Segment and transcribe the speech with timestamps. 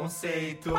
[0.00, 0.74] Conceito.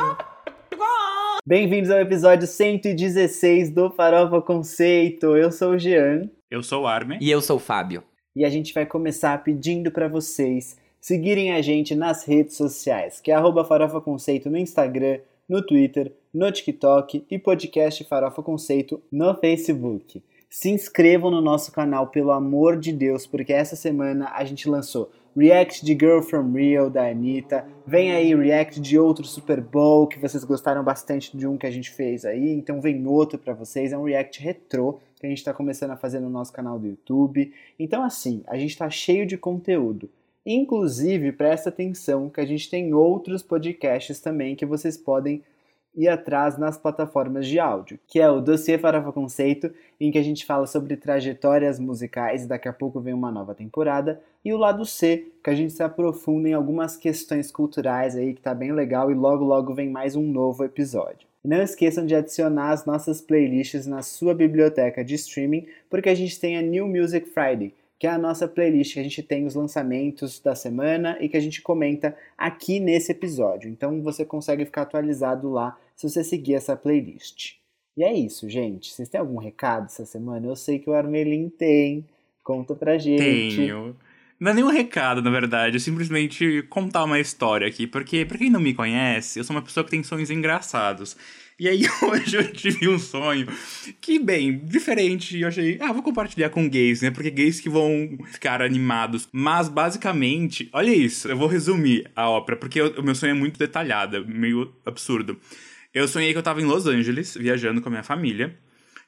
[1.44, 5.36] Bem-vindos ao episódio 116 do Farofa Conceito.
[5.36, 7.18] Eu sou o Jean Eu sou o Armin.
[7.20, 8.04] E eu sou o Fábio.
[8.36, 13.32] e a gente vai começar pedindo para vocês seguirem a gente nas redes sociais, que
[13.32, 19.34] é arroba Farofa Conceito no Instagram, no Twitter, no TikTok e podcast Farofa Conceito no
[19.34, 20.22] Facebook.
[20.48, 25.10] Se inscrevam no nosso canal, pelo amor de Deus, porque essa semana a gente lançou
[25.36, 27.66] React de Girl From Real, da Anitta.
[27.86, 31.70] Vem aí React de outro Super Bowl, que vocês gostaram bastante de um que a
[31.70, 32.50] gente fez aí.
[32.50, 33.92] Então vem outro pra vocês.
[33.92, 36.86] É um React retrô, que a gente tá começando a fazer no nosso canal do
[36.86, 37.52] YouTube.
[37.78, 40.10] Então assim, a gente tá cheio de conteúdo.
[40.44, 45.42] Inclusive, presta atenção que a gente tem outros podcasts também que vocês podem
[45.98, 49.70] ir atrás nas plataformas de áudio, que é o Dossiê Farofa Conceito,
[50.00, 53.52] em que a gente fala sobre trajetórias musicais, e daqui a pouco vem uma nova
[53.52, 58.32] temporada, e o lado C, que a gente se aprofunda em algumas questões culturais aí,
[58.32, 61.26] que tá bem legal, e logo logo vem mais um novo episódio.
[61.44, 66.14] E não esqueçam de adicionar as nossas playlists na sua biblioteca de streaming, porque a
[66.14, 69.44] gente tem a New Music Friday, que é a nossa playlist que a gente tem
[69.44, 73.68] os lançamentos da semana e que a gente comenta aqui nesse episódio.
[73.68, 77.56] Então você consegue ficar atualizado lá se você seguir essa playlist.
[77.96, 78.92] E é isso, gente.
[78.92, 80.46] Vocês têm algum recado essa semana?
[80.46, 82.06] Eu sei que o Armelin tem.
[82.44, 83.56] Conta pra gente.
[83.56, 83.96] Tenho.
[84.38, 88.48] Não é nenhum recado, na verdade, é simplesmente contar uma história aqui, porque pra quem
[88.48, 91.16] não me conhece, eu sou uma pessoa que tem sonhos engraçados.
[91.58, 93.46] E aí hoje eu tive um sonho
[94.00, 97.10] que, bem, diferente, eu achei, ah, vou compartilhar com gays, né?
[97.10, 99.28] Porque gays que vão ficar animados.
[99.32, 103.58] Mas basicamente, olha isso, eu vou resumir a ópera, porque o meu sonho é muito
[103.58, 105.36] detalhado, meio absurdo.
[105.92, 108.56] Eu sonhei que eu tava em Los Angeles, viajando com a minha família.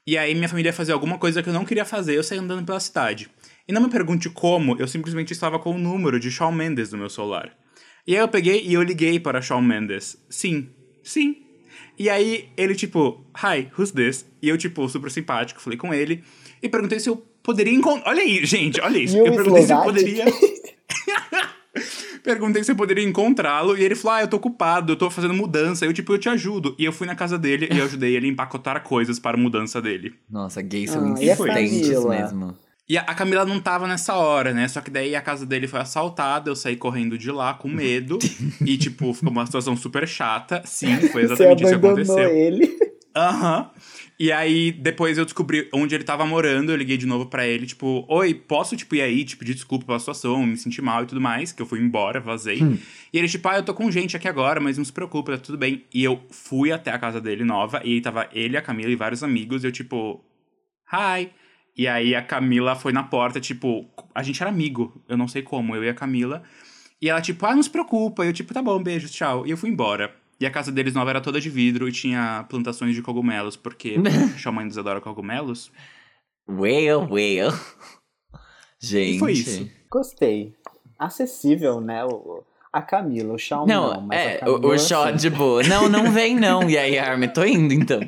[0.04, 2.38] E aí minha família ia fazer alguma coisa que eu não queria fazer, eu saí
[2.38, 3.30] andando pela cidade.
[3.68, 6.98] E não me pergunte como, eu simplesmente estava com o número de Shawn Mendes no
[6.98, 7.56] meu celular.
[8.04, 10.16] E aí eu peguei e eu liguei para Shawn Mendes.
[10.28, 10.70] Sim,
[11.04, 11.49] sim.
[11.98, 14.26] E aí ele tipo, hi, who's this?
[14.42, 16.22] E eu tipo, super simpático, falei com ele
[16.62, 18.10] e perguntei se eu poderia encontrar.
[18.10, 19.16] Olha aí, gente, olha isso.
[19.16, 20.24] Eu perguntei se eu poderia.
[22.22, 25.32] Perguntei se eu poderia encontrá-lo e ele falou: Ah, eu tô ocupado, eu tô fazendo
[25.32, 25.86] mudança.
[25.86, 26.74] Eu, tipo, eu te ajudo.
[26.78, 29.40] E eu fui na casa dele e eu ajudei ele a empacotar coisas para a
[29.40, 30.14] mudança dele.
[30.28, 32.56] Nossa, gays são Ah, a insistentes mesmo.
[32.90, 34.66] E a, Camila não tava nessa hora, né?
[34.66, 38.18] Só que daí a casa dele foi assaltada, eu saí correndo de lá com medo.
[38.66, 40.60] e, tipo, ficou uma situação super chata.
[40.64, 42.28] Sim, foi Você exatamente isso que aconteceu.
[42.30, 42.68] ele.
[43.14, 43.70] Aham.
[44.18, 47.64] E aí, depois eu descobri onde ele tava morando, eu liguei de novo pra ele,
[47.64, 51.06] tipo, oi, posso, tipo, ir aí, te pedir desculpa pela situação, me senti mal e
[51.06, 52.58] tudo mais, que eu fui embora, vazei.
[53.12, 55.38] E ele, tipo, ah, eu tô com gente aqui agora, mas não se preocupa, tá
[55.38, 55.84] tudo bem.
[55.94, 58.96] E eu fui até a casa dele nova, e aí tava ele, a Camila e
[58.96, 60.20] vários amigos, e eu, tipo,
[60.92, 61.30] hi.
[61.80, 65.40] E aí a Camila foi na porta, tipo, a gente era amigo, eu não sei
[65.40, 66.42] como, eu e a Camila.
[67.00, 68.22] E ela, tipo, ah, não se preocupa.
[68.22, 69.46] E eu, tipo, tá bom, beijo, tchau.
[69.46, 70.14] E eu fui embora.
[70.38, 73.96] E a casa deles nova era toda de vidro e tinha plantações de cogumelos, porque
[74.36, 75.72] Shawn Mendes adora cogumelos.
[76.46, 77.58] Whale, whale.
[78.78, 79.16] Gente.
[79.16, 79.66] E foi isso.
[79.90, 80.52] Gostei.
[80.98, 82.04] Acessível, né?
[82.04, 85.16] O, a Camila, o Shawn Não, não, mas é, a Camila, o, o shot assim.
[85.16, 85.62] de boa.
[85.62, 86.68] Não, não vem não.
[86.68, 88.06] E aí, Armin, tô indo então.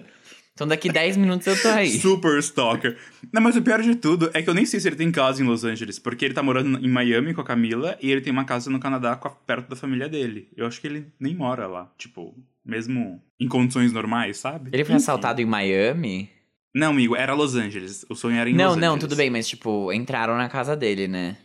[0.55, 1.89] Então daqui 10 minutos eu tô aí.
[1.99, 2.99] Super stalker.
[3.33, 5.43] Não, mas o pior de tudo é que eu nem sei se ele tem casa
[5.43, 8.33] em Los Angeles, porque ele tá morando em Miami com a Camila e ele tem
[8.33, 10.49] uma casa no Canadá a- perto da família dele.
[10.57, 14.71] Eu acho que ele nem mora lá, tipo, mesmo em condições normais, sabe?
[14.73, 15.03] Ele foi Enfim.
[15.03, 16.29] assaltado em Miami?
[16.75, 18.05] Não, amigo, era Los Angeles.
[18.09, 19.01] O sonho era em não, Los não, Angeles.
[19.05, 21.37] tudo bem, mas tipo, entraram na casa dele, né?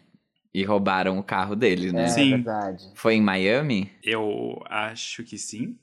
[0.54, 2.06] E roubaram o carro dele, né?
[2.06, 2.30] É Sim.
[2.32, 2.84] verdade.
[2.96, 3.90] Foi em Miami?
[4.04, 5.78] Eu acho que sim.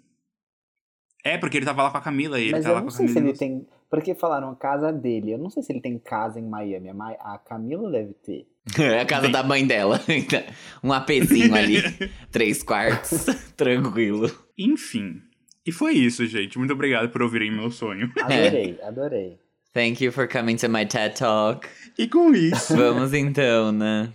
[1.24, 2.88] É, porque ele tava lá com a Camila e ele Mas tá eu lá não
[2.88, 3.30] com a sei se Camila.
[3.30, 3.66] ele tem.
[3.90, 5.32] Porque falaram a casa dele.
[5.32, 6.90] Eu não sei se ele tem casa em Miami.
[6.90, 8.46] A, Ma- a Camila deve ter.
[8.78, 9.32] É a casa Bem.
[9.32, 10.00] da mãe dela.
[10.84, 11.80] um apezinho ali.
[12.30, 13.24] Três quartos.
[13.56, 14.30] Tranquilo.
[14.58, 15.22] Enfim.
[15.66, 16.58] E foi isso, gente.
[16.58, 18.12] Muito obrigado por ouvirem meu sonho.
[18.20, 19.38] Adorei, adorei.
[19.72, 21.66] Thank you for coming to my TED Talk.
[21.98, 24.12] E com isso, Vamos então, né?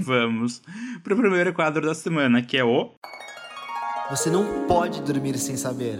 [0.00, 0.62] vamos
[1.04, 2.94] pro primeiro quadro da semana, que é o.
[4.10, 5.98] Você não pode dormir sem saber.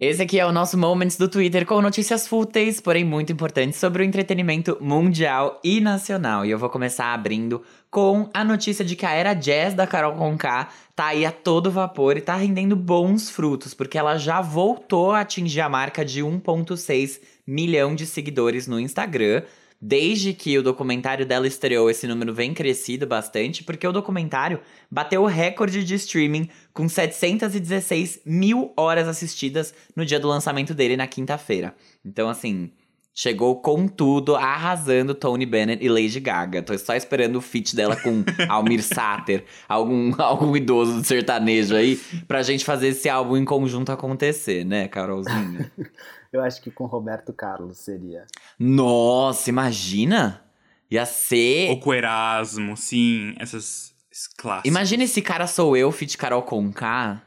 [0.00, 4.00] Esse aqui é o nosso Moments do Twitter com notícias fúteis, porém muito importantes sobre
[4.00, 6.46] o entretenimento mundial e nacional.
[6.46, 10.14] E eu vou começar abrindo com a notícia de que a era jazz da Carol
[10.14, 15.10] Conká tá aí a todo vapor e tá rendendo bons frutos, porque ela já voltou
[15.10, 19.42] a atingir a marca de 1.6 milhão de seguidores no Instagram.
[19.80, 24.60] Desde que o documentário dela estreou, esse número vem crescido bastante, porque o documentário
[24.90, 30.96] bateu o recorde de streaming com 716 mil horas assistidas no dia do lançamento dele
[30.96, 31.74] na quinta-feira.
[32.04, 32.72] Então, assim,
[33.20, 36.62] Chegou com tudo, arrasando Tony Bennett e Lady Gaga.
[36.62, 42.00] Tô só esperando o feat dela com Almir Sater, algum, algum idoso do sertanejo aí,
[42.28, 45.68] pra gente fazer esse álbum em conjunto acontecer, né, Carolzinha?
[46.32, 48.26] Eu acho que com Roberto Carlos seria.
[48.58, 50.44] Nossa, imagina!
[50.90, 51.70] Ia ser.
[51.70, 53.94] Ou com Erasmo, sim, essas
[54.38, 54.68] clássicos.
[54.70, 57.22] Imagina esse cara sou eu, feat Carol Conká.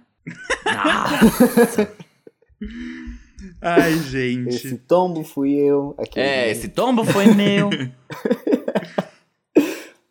[0.66, 1.96] Nossa!
[3.62, 4.50] Ai, gente.
[4.50, 5.96] Esse tombo fui eu.
[5.98, 7.70] aquele- é, esse tombo foi meu.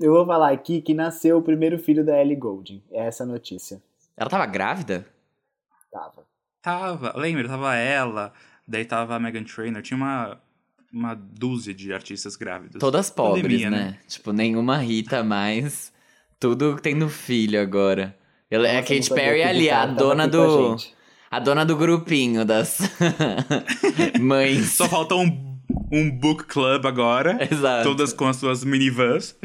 [0.03, 2.83] Eu vou falar aqui que nasceu o primeiro filho da Ellie Goulding.
[2.91, 3.83] É essa a notícia.
[4.17, 5.05] Ela tava grávida?
[5.93, 6.25] Tava.
[6.63, 7.47] Tava, lembra?
[7.47, 8.33] Tava ela,
[8.71, 10.41] daí tava a Megan Trainor, tinha uma,
[10.93, 12.79] uma dúzia de artistas grávidos.
[12.79, 13.99] Todas pobres, Pandemia, né?
[14.09, 15.93] Tipo, nenhuma Rita mais.
[16.39, 18.17] Tudo tendo filho agora.
[18.51, 20.77] Ela é a Nossa, Katy sabia Perry ali, a dona a do.
[21.31, 22.79] A dona do grupinho das
[24.21, 24.73] mães.
[24.73, 25.59] Só falta um,
[25.93, 27.39] um book club agora.
[27.49, 27.89] Exato.
[27.89, 29.37] Todas com as suas minivans.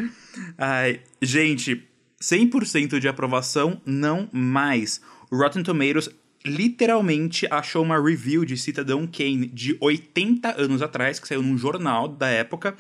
[0.58, 1.88] Ai, gente,
[2.22, 5.00] 100% de aprovação, não mais.
[5.32, 6.10] O Rotten Tomatoes
[6.46, 12.08] literalmente achou uma review de Cidadão Kane de 80 anos atrás, que saiu num jornal
[12.08, 12.76] da época.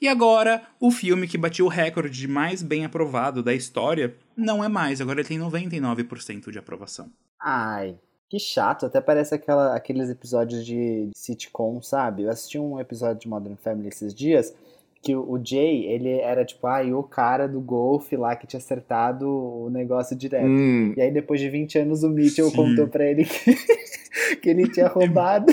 [0.00, 4.64] E agora, o filme que bateu o recorde de mais bem aprovado da história não
[4.64, 5.00] é mais.
[5.00, 7.10] Agora ele tem 99% de aprovação.
[7.38, 7.98] Ai,
[8.30, 8.86] que chato.
[8.86, 12.22] Até parece aquela, aqueles episódios de sitcom, sabe?
[12.22, 14.54] Eu assisti um episódio de Modern Family esses dias
[15.02, 19.26] que o Jay, ele era tipo, ai, o cara do golfe lá que tinha acertado
[19.28, 20.44] o negócio direto.
[20.46, 22.56] Hum, E aí, depois de 20 anos, o Mitchell Sim.
[22.56, 23.56] contou pra ele que,
[24.42, 25.46] que ele tinha roubado.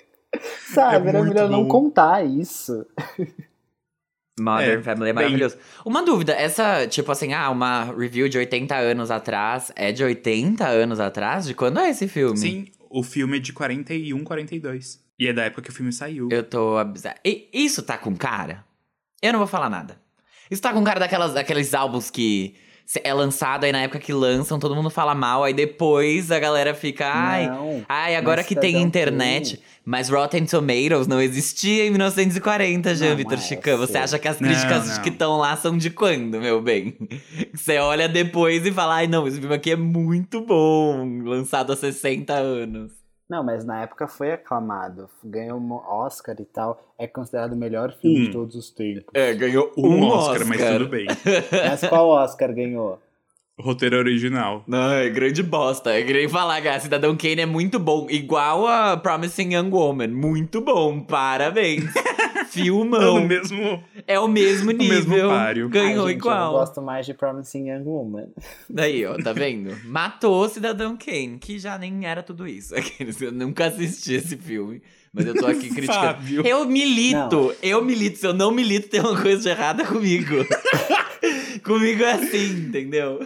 [0.72, 1.06] Sabe?
[1.06, 1.68] É Era melhor não bom.
[1.68, 2.86] contar isso.
[4.40, 5.56] Modern É, Family é bem- maravilhoso.
[5.84, 10.66] Uma dúvida, essa, tipo assim, ah, uma review de 80 anos atrás, é de 80
[10.66, 11.46] anos atrás?
[11.46, 12.36] De quando é esse filme?
[12.36, 15.02] Sim, o filme é de 41, 42.
[15.18, 16.28] E é da época que o filme saiu.
[16.30, 17.18] Eu tô abisado.
[17.24, 18.64] E isso tá com cara?
[19.22, 20.00] Eu não vou falar nada.
[20.50, 22.54] Isso tá com cara daquelas, daqueles álbuns que
[23.04, 26.74] é lançado aí na época que lançam, todo mundo fala mal, aí depois a galera
[26.74, 27.84] fica, ai, não.
[27.86, 29.60] ai, agora que tem internet.
[29.84, 33.78] Mas Rotten Tomatoes não existia em 1940, Jean Não, Vitor é, Chicão.
[33.78, 33.98] Você sim.
[33.98, 35.02] acha que as Não, críticas não.
[35.02, 36.94] que estão lá são de quando, meu bem?
[37.54, 41.76] Você olha depois e fala, ai não, esse filme aqui é muito bom, lançado há
[41.76, 42.97] 60 anos.
[43.28, 45.08] Não, mas na época foi aclamado.
[45.22, 46.80] Ganhou um Oscar e tal.
[46.98, 48.24] É considerado o melhor filme Um.
[48.24, 49.10] de todos os tempos.
[49.12, 51.06] É, ganhou Um, Oscar, mas tudo bem.
[51.68, 52.98] Mas qual Oscar ganhou?
[53.60, 54.62] Roteiro original.
[54.68, 55.98] Não, é grande bosta.
[55.98, 58.06] Eu queria falar que a Cidadão Kane é muito bom.
[58.08, 60.08] Igual a Promising Young Woman.
[60.08, 61.00] Muito bom.
[61.00, 61.84] Parabéns.
[62.50, 63.16] Filmão.
[63.20, 63.82] No mesmo.
[64.06, 65.28] É o mesmo No mesmo nível.
[65.28, 65.68] páreo.
[65.68, 66.52] Ganhou Ai, gente, igual.
[66.52, 68.26] Eu gosto mais de Promising Young Woman.
[68.68, 69.76] Daí, ó, tá vendo?
[69.84, 72.74] Matou o Cidadão Kane, que já nem era tudo isso.
[72.76, 74.82] Aqueles- Eu nunca assisti esse filme.
[75.10, 76.00] Mas eu tô aqui criticando.
[76.00, 76.46] Fábio.
[76.46, 78.18] Eu milito, eu milito.
[78.18, 80.34] Se eu não milito, tem uma coisa de errada comigo.
[81.60, 83.20] Comigo é assim, entendeu?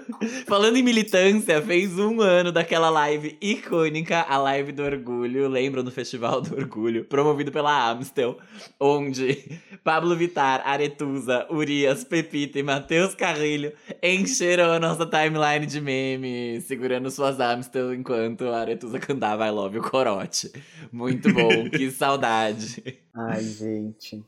[0.46, 5.48] Falando em militância, fez um ano daquela live icônica, a live do orgulho.
[5.48, 7.04] Lembram do Festival do Orgulho?
[7.04, 8.38] Promovido pela Amstel,
[8.78, 16.64] onde Pablo Vittar, Aretusa, Urias, Pepita e Matheus Carrilho encheram a nossa timeline de memes,
[16.64, 20.52] segurando suas Amstel enquanto a Aretusa cantava I Love You Corote.
[20.92, 23.00] Muito bom, que saudade.
[23.14, 24.22] Ai, gente.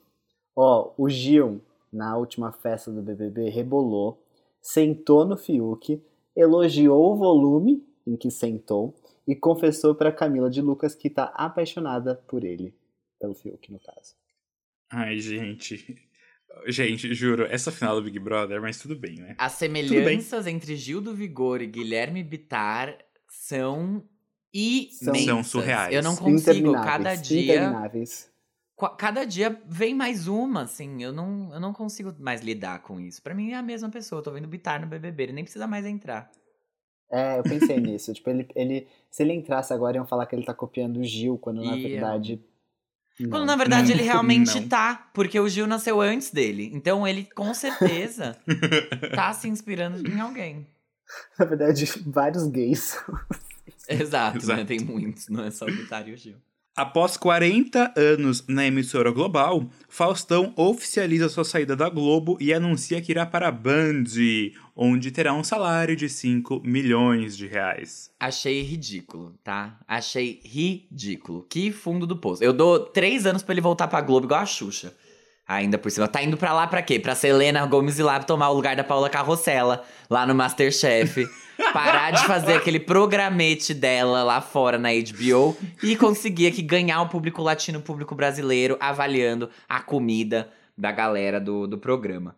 [0.57, 1.61] Ó, o Gil,
[1.95, 4.23] na última festa do BBB, rebolou,
[4.61, 6.03] sentou no Fiuk,
[6.35, 8.95] elogiou o volume em que sentou
[9.27, 12.75] e confessou pra Camila de Lucas que tá apaixonada por ele.
[13.19, 14.15] Pelo Fiuk, no caso.
[14.91, 15.97] Ai, gente.
[16.67, 19.35] Gente, juro, essa final do Big Brother, mas tudo bem, né?
[19.39, 22.97] As semelhanças entre Gil do Vigor e Guilherme Bittar
[23.29, 24.05] são
[24.53, 25.25] imensas.
[25.25, 25.93] São surreais.
[25.93, 27.73] Eu não consigo, cada dia,
[28.99, 33.23] cada dia vem mais uma, assim, eu não, eu não consigo mais lidar com isso.
[33.23, 35.66] Pra mim é a mesma pessoa, eu tô vendo Bittar no BBB, ele nem precisa
[35.66, 36.31] mais entrar.
[37.11, 38.12] É, eu pensei nisso.
[38.12, 41.38] Tipo, ele, ele, se ele entrasse agora, iam falar que ele tá copiando o Gil,
[41.38, 41.90] quando na Iam.
[41.90, 42.45] verdade.
[43.16, 43.47] Quando não.
[43.47, 44.69] na verdade ele realmente Não.
[44.69, 46.71] tá, porque o Gil nasceu antes dele.
[46.75, 48.37] Então ele com certeza
[49.14, 50.66] tá se inspirando em alguém.
[51.38, 52.99] Na verdade, vários gays.
[53.88, 54.43] Exato, né?
[54.43, 54.64] Exato.
[54.64, 56.37] Tem muitos, não é só o Bittar e o Gil.
[56.76, 63.12] Após 40 anos na emissora global, Faustão oficializa sua saída da Globo e anuncia que
[63.12, 64.02] irá para a Band,
[64.75, 68.11] onde terá um salário de 5 milhões de reais.
[68.19, 69.78] Achei ridículo, tá?
[69.87, 71.47] Achei ridículo.
[71.49, 72.43] Que fundo do poço.
[72.43, 74.93] Eu dou três anos pra ele voltar pra Globo igual a Xuxa.
[75.47, 76.09] Ainda por cima.
[76.09, 76.99] Tá indo pra lá pra quê?
[76.99, 81.25] Pra Selena Gomes e lá tomar o lugar da Paula Carrossela, lá no Masterchef.
[81.73, 87.08] Parar de fazer aquele programete dela lá fora na HBO e conseguir aqui ganhar o
[87.08, 92.37] público latino, o público brasileiro, avaliando a comida da galera do, do programa.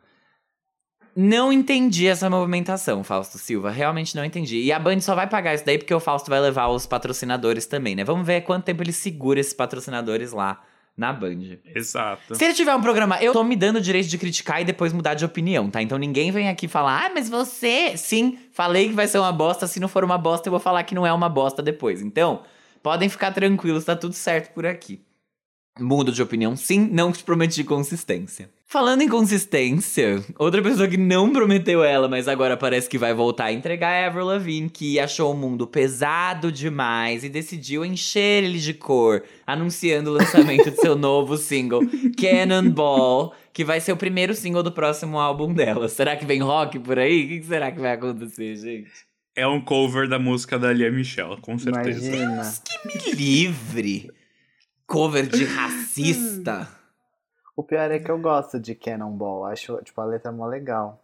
[1.19, 3.71] Não entendi essa movimentação, Fausto Silva.
[3.71, 4.59] Realmente não entendi.
[4.59, 7.65] E a Band só vai pagar isso daí porque o Fausto vai levar os patrocinadores
[7.65, 8.05] também, né?
[8.05, 10.63] Vamos ver quanto tempo ele segura esses patrocinadores lá
[10.97, 11.59] na Band.
[11.75, 12.35] Exato.
[12.35, 14.93] Se ele tiver um programa, eu tô me dando o direito de criticar e depois
[14.93, 15.83] mudar de opinião, tá?
[15.83, 17.97] Então ninguém vem aqui falar, ah, mas você.
[17.97, 19.67] Sim, falei que vai ser uma bosta.
[19.67, 22.01] Se não for uma bosta, eu vou falar que não é uma bosta depois.
[22.01, 22.43] Então,
[22.83, 25.03] podem ficar tranquilos, tá tudo certo por aqui.
[25.79, 28.49] Mudo de opinião, sim, não te prometi consistência.
[28.69, 33.47] Falando em consistência, outra pessoa que não prometeu ela, mas agora parece que vai voltar
[33.47, 38.43] a entregar é a Avril Lavigne, que achou o mundo pesado demais e decidiu encher
[38.43, 41.83] ele de cor, anunciando o lançamento de seu novo single,
[42.19, 45.89] Cannonball, que vai ser o primeiro single do próximo álbum dela.
[45.89, 47.25] Será que vem rock por aí?
[47.25, 48.91] O que será que vai acontecer, gente?
[49.37, 52.05] É um cover da música da Lia Michelle, com certeza.
[52.05, 52.53] Imagina.
[52.65, 54.11] Que me livre!
[54.87, 56.69] Cover de racista.
[57.57, 59.47] O pior é que eu gosto de Cannonball.
[59.47, 61.03] Acho, tipo, a letra mó legal.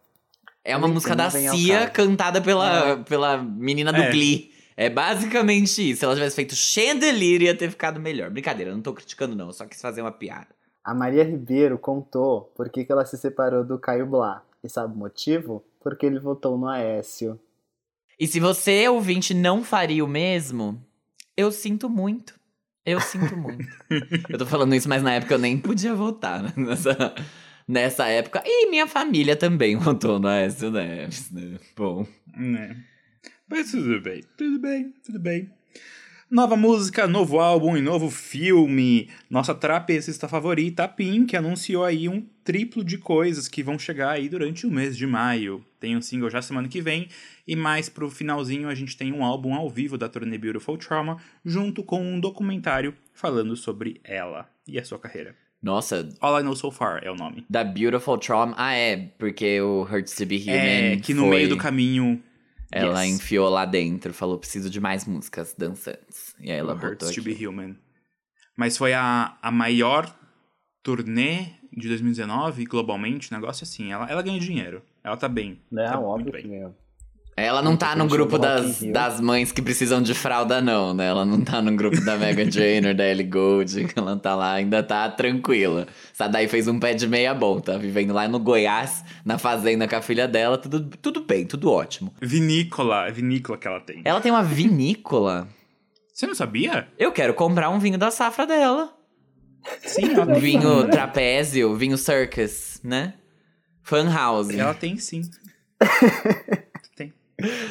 [0.63, 4.11] É uma Nem música da Cia cantada pela, pela menina do É.
[4.11, 4.53] Glee.
[4.77, 5.99] É basicamente isso.
[5.99, 8.29] Se ela tivesse feito Chandelier, ia ter ficado melhor.
[8.29, 9.47] Brincadeira, eu não tô criticando, não.
[9.47, 10.47] Eu só quis fazer uma piada.
[10.83, 14.43] A Maria Ribeiro contou por que, que ela se separou do Caio Blá.
[14.63, 15.63] E sabe o motivo?
[15.81, 17.39] Porque ele votou no Aécio.
[18.19, 20.81] E se você, ouvinte, não faria o mesmo,
[21.35, 22.33] eu sinto muito.
[22.85, 23.65] Eu sinto muito.
[24.29, 26.53] eu tô falando isso, mas na época eu nem podia votar, né?
[26.57, 27.15] Nessa,
[27.67, 28.43] nessa época.
[28.45, 31.57] E minha família também votou no Aécio Neves, né?
[31.75, 32.05] Bom.
[32.35, 32.83] Né?
[33.49, 35.49] Mas tudo bem, tudo bem, tudo bem.
[36.29, 39.09] Nova música, novo álbum e novo filme.
[39.29, 44.27] Nossa trapecista favorita, a Pink, anunciou aí um triplo de coisas que vão chegar aí
[44.27, 45.63] durante o mês de maio.
[45.79, 47.07] Tem um single já semana que vem
[47.47, 51.17] e mais pro finalzinho a gente tem um álbum ao vivo da turnê Beautiful Trauma,
[51.45, 55.35] junto com um documentário falando sobre ela e a sua carreira.
[55.61, 57.45] Nossa, All I Know So Far é o nome.
[57.49, 58.53] da Beautiful Trauma.
[58.57, 60.53] Ah, é, porque o Hurts to Be Human.
[60.53, 62.21] É, que no foi- meio do caminho
[62.75, 63.15] Ela Yes.
[63.15, 66.35] enfiou lá dentro, falou: preciso de mais músicas dançantes.
[66.39, 67.35] E aí ela Hurts botou to aqui.
[67.35, 67.75] Be Human.
[68.57, 70.11] Mas foi a, a maior
[70.81, 73.91] turnê de 2019 globalmente, um negócio assim.
[73.91, 74.81] Ela, ela ganha dinheiro.
[75.03, 75.59] Ela tá bem.
[75.71, 75.85] Né?
[75.85, 76.47] tá Óbvio que bem.
[76.47, 76.75] meu.
[77.35, 81.07] Ela não tá no grupo das, das mães que precisam de fralda, não, né?
[81.07, 83.87] Ela não tá no grupo da Megan Trainor, da Ellie Gold.
[83.95, 85.87] Ela tá lá, ainda tá tranquila.
[86.13, 89.87] Essa daí fez um pé de meia bom, tá vivendo lá no Goiás, na fazenda
[89.87, 90.59] com a filha dela.
[90.59, 92.13] Tudo, tudo bem, tudo ótimo.
[92.21, 94.01] Vinícola, vinícola que ela tem.
[94.05, 95.47] Ela tem uma vinícola.
[96.13, 96.87] Você não sabia?
[96.99, 98.93] Eu quero comprar um vinho da safra dela.
[99.85, 100.39] Sim, ela tem.
[100.41, 103.13] vinho trapézio, vinho circus, né?
[103.81, 104.49] Fun house.
[104.49, 105.21] Ela tem sim.
[106.95, 107.13] tem.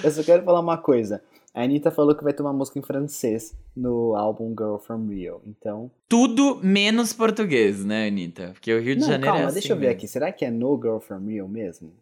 [0.02, 1.22] Eu só quero falar uma coisa.
[1.54, 5.42] A Anitta falou que vai ter uma música em francês no álbum Girl From Rio.
[5.46, 5.90] Então.
[6.08, 8.50] Tudo menos português, né, Anitta?
[8.54, 9.96] Porque o Rio de Não, Janeiro calma, é assim deixa eu ver mesmo.
[9.98, 10.08] aqui.
[10.08, 11.92] Será que é no Girl From Rio mesmo?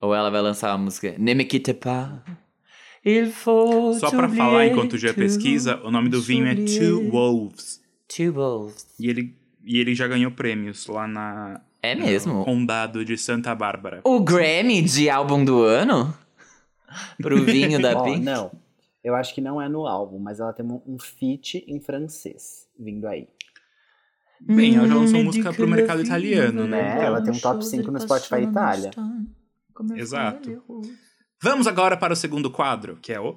[0.00, 2.20] Ou ela vai lançar uma música Ne me quitte pas.
[3.04, 6.54] Il faut Só pra falar enquanto o Gia tout, pesquisa, o nome do vinho é
[6.54, 7.10] Two.
[7.10, 7.80] Wolves.
[8.08, 8.86] Two Wolves.
[8.98, 12.44] E ele, e ele já ganhou prêmios lá na, É no mesmo?
[12.44, 14.00] condado de Santa Bárbara.
[14.04, 16.14] O Grammy de álbum do ano?
[17.20, 18.20] Pro vinho da Pink?
[18.20, 18.50] não.
[19.04, 22.66] Eu acho que não é no álbum, mas ela tem um, um feat em francês
[22.78, 23.28] vindo aí.
[24.40, 26.98] Bem, ela já Hum, lançou música pro mercado italiano, né?
[27.00, 28.90] É, ela tem um top 5 no Spotify Itália.
[29.96, 30.62] Exato.
[31.42, 33.36] Vamos agora para o segundo quadro, que é o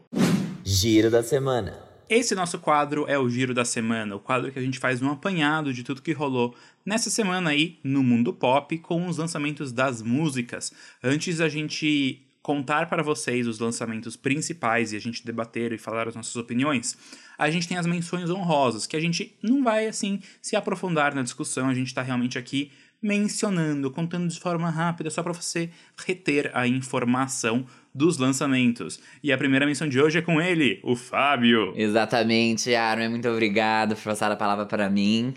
[0.64, 1.80] Giro da semana.
[2.12, 5.10] Esse nosso quadro é o Giro da Semana, o quadro que a gente faz um
[5.10, 6.54] apanhado de tudo que rolou
[6.86, 10.74] nessa semana aí no mundo pop com os lançamentos das músicas.
[11.02, 16.10] Antes da gente contar para vocês os lançamentos principais e a gente debater e falar
[16.10, 16.98] as nossas opiniões,
[17.38, 21.24] a gente tem as menções honrosas, que a gente não vai assim se aprofundar na
[21.24, 25.70] discussão, a gente está realmente aqui mencionando, contando de forma rápida, só para você
[26.06, 29.00] reter a informação dos lançamentos.
[29.24, 31.74] E a primeira menção de hoje é com ele, o Fábio.
[31.76, 33.10] Exatamente, Armin.
[33.10, 35.34] Muito obrigado por passar a palavra para mim.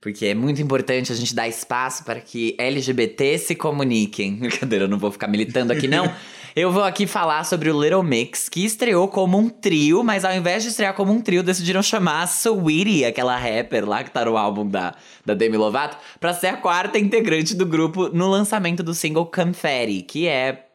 [0.00, 4.36] Porque é muito importante a gente dar espaço para que LGBT se comuniquem.
[4.38, 6.12] Brincadeira, eu não vou ficar militando aqui, não.
[6.56, 10.32] Eu vou aqui falar sobre o Little Mix, que estreou como um trio, mas ao
[10.32, 14.24] invés de estrear como um trio, decidiram chamar a Saweetie, aquela rapper lá que tá
[14.24, 18.82] no álbum da, da Demi Lovato, pra ser a quarta integrante do grupo no lançamento
[18.82, 20.65] do single Confetti, que é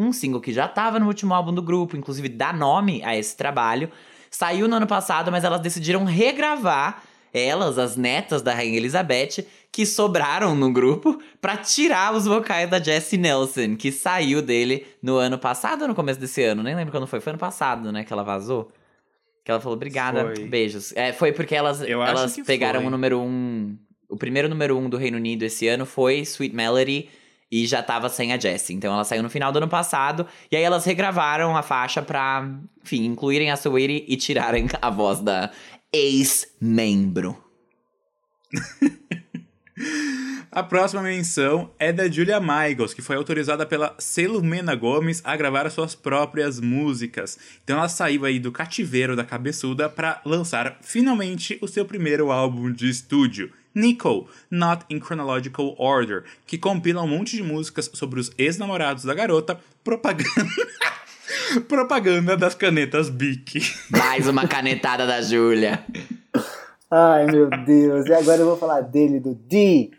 [0.00, 3.36] um single que já tava no último álbum do grupo, inclusive dá nome a esse
[3.36, 3.90] trabalho.
[4.30, 7.02] Saiu no ano passado, mas elas decidiram regravar
[7.32, 12.80] elas, as netas da Rainha Elizabeth, que sobraram no grupo pra tirar os vocais da
[12.80, 16.62] Jessie Nelson, que saiu dele no ano passado ou no começo desse ano?
[16.62, 17.20] Nem lembro quando foi.
[17.20, 18.70] Foi ano passado, né, que ela vazou.
[19.44, 20.44] Que ela falou, obrigada, Foi.
[20.44, 20.92] beijos.
[20.94, 22.88] É, foi porque elas, Eu elas pegaram foi.
[22.88, 23.76] o número um.
[24.08, 27.08] O primeiro número um do Reino Unido esse ano foi Sweet Melody
[27.50, 28.74] e já tava sem a Jessie.
[28.74, 30.26] Então ela saiu no final do ano passado.
[30.50, 32.48] E aí elas regravaram a faixa pra,
[32.82, 35.50] enfim, incluírem a Sweetie e tirarem a voz da
[35.92, 37.36] ex-membro.
[40.52, 45.64] A próxima menção é da Julia Michaels, que foi autorizada pela Selumena Gomes a gravar
[45.64, 47.38] as suas próprias músicas.
[47.62, 52.72] Então ela saiu aí do cativeiro da cabeçuda para lançar finalmente o seu primeiro álbum
[52.72, 58.32] de estúdio, Nico, Not in Chronological Order, que compila um monte de músicas sobre os
[58.36, 60.24] ex-namorados da garota, propaganda
[61.68, 63.60] propaganda das canetas Bic.
[63.90, 65.84] Mais uma canetada da Júlia.
[66.90, 68.06] Ai, meu Deus.
[68.06, 69.90] E agora eu vou falar dele, do DJ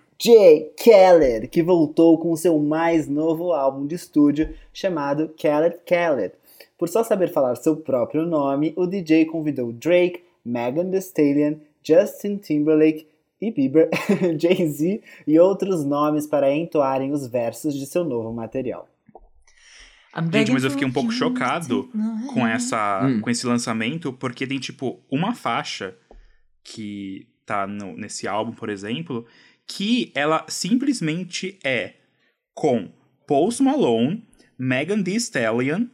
[0.77, 6.33] Khaled, que voltou com o seu mais novo álbum de estúdio chamado Khaled Khaled.
[6.77, 12.37] Por só saber falar seu próprio nome, o DJ convidou Drake, Megan Thee Stallion, Justin
[12.37, 13.07] Timberlake
[13.41, 13.89] e Bieber,
[14.39, 18.87] Jay-Z e outros nomes para entoarem os versos de seu novo material.
[20.31, 21.89] Gente, mas eu fiquei um pouco chocado
[22.33, 23.21] com essa Hum.
[23.21, 25.95] com esse lançamento, porque tem tipo uma faixa
[26.63, 29.25] que tá no- nesse álbum, por exemplo,
[29.65, 31.93] que ela simplesmente é
[32.53, 32.91] com
[33.25, 34.27] Post Malone,
[34.59, 35.85] Megan Thee Stallion.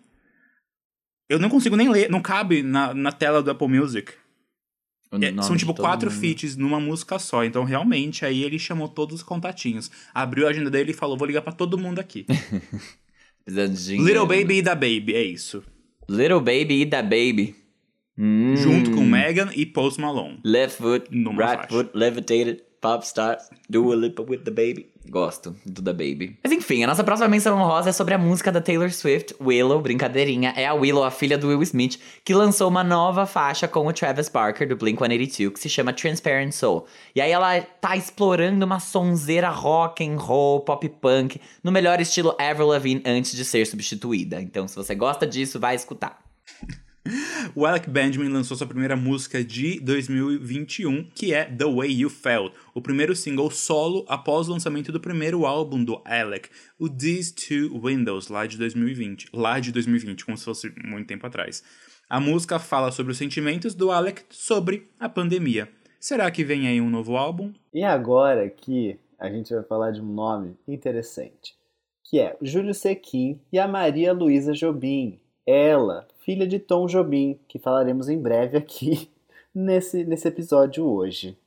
[1.29, 4.13] Eu não consigo nem ler, não cabe na, na tela do Apple Music.
[5.11, 6.19] É, são tipo quatro mundo.
[6.19, 7.45] feats numa música só.
[7.45, 9.89] Então, realmente, aí ele chamou todos os contatinhos.
[10.13, 12.25] Abriu a agenda dele e falou: vou ligar pra todo mundo aqui.
[13.45, 14.41] Precisando de dinheiro, Little né?
[14.41, 15.63] Baby e da Baby, é isso.
[16.09, 17.55] Little Baby e da Baby.
[18.17, 18.55] Hum.
[18.57, 20.39] Junto com Megan e Post Malone.
[20.43, 21.67] Left foot, right faixa.
[21.69, 23.37] foot, levitated, pop star,
[23.69, 24.87] Dua Lipa with the baby.
[25.09, 26.37] Gosto do da Baby.
[26.41, 29.81] Mas enfim, a nossa próxima menção honrosa é sobre a música da Taylor Swift, Willow,
[29.81, 30.53] brincadeirinha.
[30.55, 33.93] É a Willow, a filha do Will Smith, que lançou uma nova faixa com o
[33.93, 36.85] Travis Barker, do Blink-182, que se chama Transparent Soul.
[37.13, 42.35] E aí ela tá explorando uma sonzeira rock and roll, pop punk, no melhor estilo
[42.39, 44.41] Avril Lavigne antes de ser substituída.
[44.41, 46.19] Então se você gosta disso, vai escutar.
[47.55, 52.53] O Alec Benjamin lançou sua primeira música de 2021, que é The Way You Felt,
[52.73, 57.81] o primeiro single solo após o lançamento do primeiro álbum do Alec, o These Two
[57.81, 59.29] Windows, lá de 2020.
[59.33, 61.63] Lá de 2020, como se fosse muito tempo atrás.
[62.09, 65.69] A música fala sobre os sentimentos do Alec sobre a pandemia.
[65.99, 67.51] Será que vem aí um novo álbum?
[67.73, 71.55] E agora aqui a gente vai falar de um nome interessante,
[72.03, 75.19] que é Júlio Sequin e a Maria Luísa Jobim.
[75.47, 79.09] Ela, filha de Tom Jobim, que falaremos em breve aqui
[79.55, 81.37] nesse, nesse episódio hoje.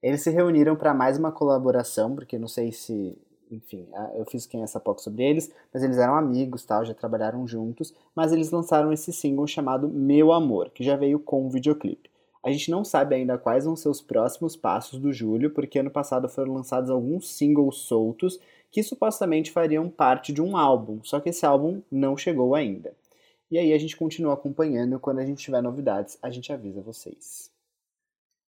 [0.00, 3.18] Eles se reuniram para mais uma colaboração, porque não sei se,
[3.50, 7.44] enfim, eu fiz quem essa POC sobre eles, mas eles eram amigos, tal, já trabalharam
[7.44, 12.08] juntos, mas eles lançaram esse single chamado Meu Amor, que já veio com um videoclipe.
[12.44, 15.90] A gente não sabe ainda quais vão ser os próximos passos do Júlio, porque ano
[15.90, 18.38] passado foram lançados alguns singles soltos
[18.70, 22.94] que supostamente fariam parte de um álbum, só que esse álbum não chegou ainda.
[23.52, 27.50] E aí a gente continua acompanhando, quando a gente tiver novidades, a gente avisa vocês.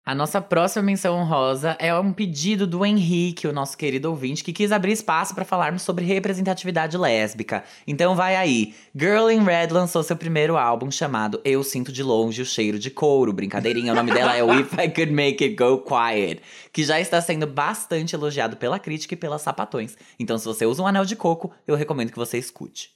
[0.03, 4.51] A nossa próxima menção honrosa é um pedido do Henrique, o nosso querido ouvinte, que
[4.51, 7.65] quis abrir espaço para falarmos sobre representatividade lésbica.
[7.87, 8.75] Então vai aí.
[8.97, 12.91] Girl in Red lançou seu primeiro álbum chamado Eu Sinto de Longe o Cheiro de
[12.91, 13.31] Couro.
[13.31, 16.41] Brincadeirinha, o nome dela é If I Could Make It Go Quiet,
[16.73, 19.99] que já está sendo bastante elogiado pela crítica e pelas sapatões.
[20.19, 22.94] Então se você usa um anel de coco, eu recomendo que você escute.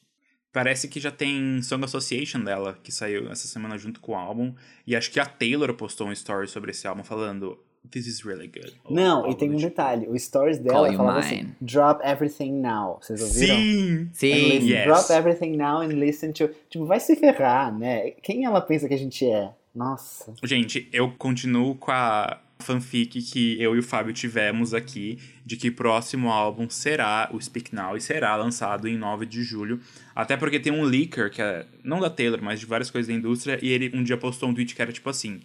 [0.59, 4.53] Parece que já tem Song Association dela, que saiu essa semana junto com o álbum.
[4.87, 7.59] E acho que a Taylor postou um story sobre esse álbum falando
[7.91, 8.73] This is really good.
[8.85, 9.69] ou Não, e tem um tipo.
[9.69, 11.35] detalhe, o stories Call dela you falava mine.
[11.41, 12.99] assim, Drop Everything Now.
[13.01, 13.55] Vocês ouviram?
[13.57, 14.11] Sim!
[14.13, 14.35] Sim.
[14.35, 14.85] listen- yes.
[14.85, 16.49] Drop everything now and listen to.
[16.69, 18.11] Tipo, vai se ferrar, né?
[18.23, 19.51] Quem ela pensa que a gente é?
[19.75, 20.35] Nossa.
[20.43, 25.71] Gente, eu continuo com a fanfic que eu e o Fábio tivemos aqui de que
[25.71, 29.81] próximo álbum será o Speak Now e será lançado em 9 de julho.
[30.15, 33.15] Até porque tem um leaker, que é não da Taylor, mas de várias coisas da
[33.15, 35.41] indústria, e ele um dia postou um tweet que era tipo assim: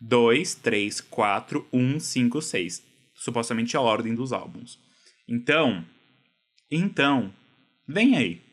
[0.00, 2.82] 2, 3, 4, 1, 5, 6.
[3.14, 4.78] Supostamente a ordem dos álbuns.
[5.26, 5.84] Então,
[6.70, 7.32] então,
[7.86, 8.47] vem aí.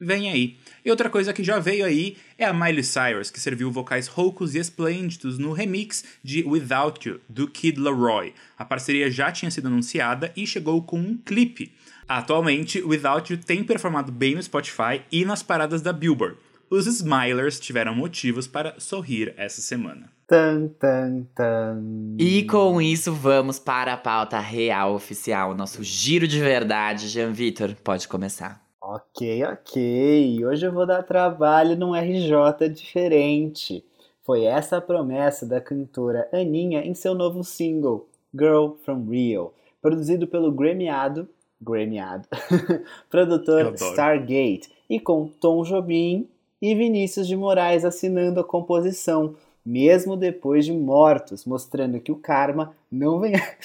[0.00, 0.56] Vem aí.
[0.84, 4.54] E outra coisa que já veio aí é a Miley Cyrus, que serviu vocais roucos
[4.54, 8.32] e esplêndidos no remix de Without You, do Kid Laroi.
[8.56, 11.74] A parceria já tinha sido anunciada e chegou com um clipe.
[12.06, 16.36] Atualmente, Without You tem performado bem no Spotify e nas paradas da Billboard.
[16.70, 20.10] os Smilers tiveram motivos para sorrir essa semana.
[20.28, 21.82] Tan, tan, tan.
[22.18, 27.08] E com isso, vamos para a pauta real oficial, nosso giro de verdade.
[27.08, 28.67] Jean Vitor, pode começar.
[28.90, 30.46] Ok, ok.
[30.46, 33.84] Hoje eu vou dar trabalho num RJ diferente.
[34.22, 40.26] Foi essa a promessa da cantora Aninha em seu novo single, Girl from Rio, produzido
[40.26, 41.28] pelo Grammyado,
[41.60, 42.26] Grammyado,
[43.10, 46.26] produtor Stargate, e com Tom Jobim
[46.58, 52.74] e Vinícius de Moraes assinando a composição, mesmo depois de mortos, mostrando que o karma
[52.90, 53.56] não vem a...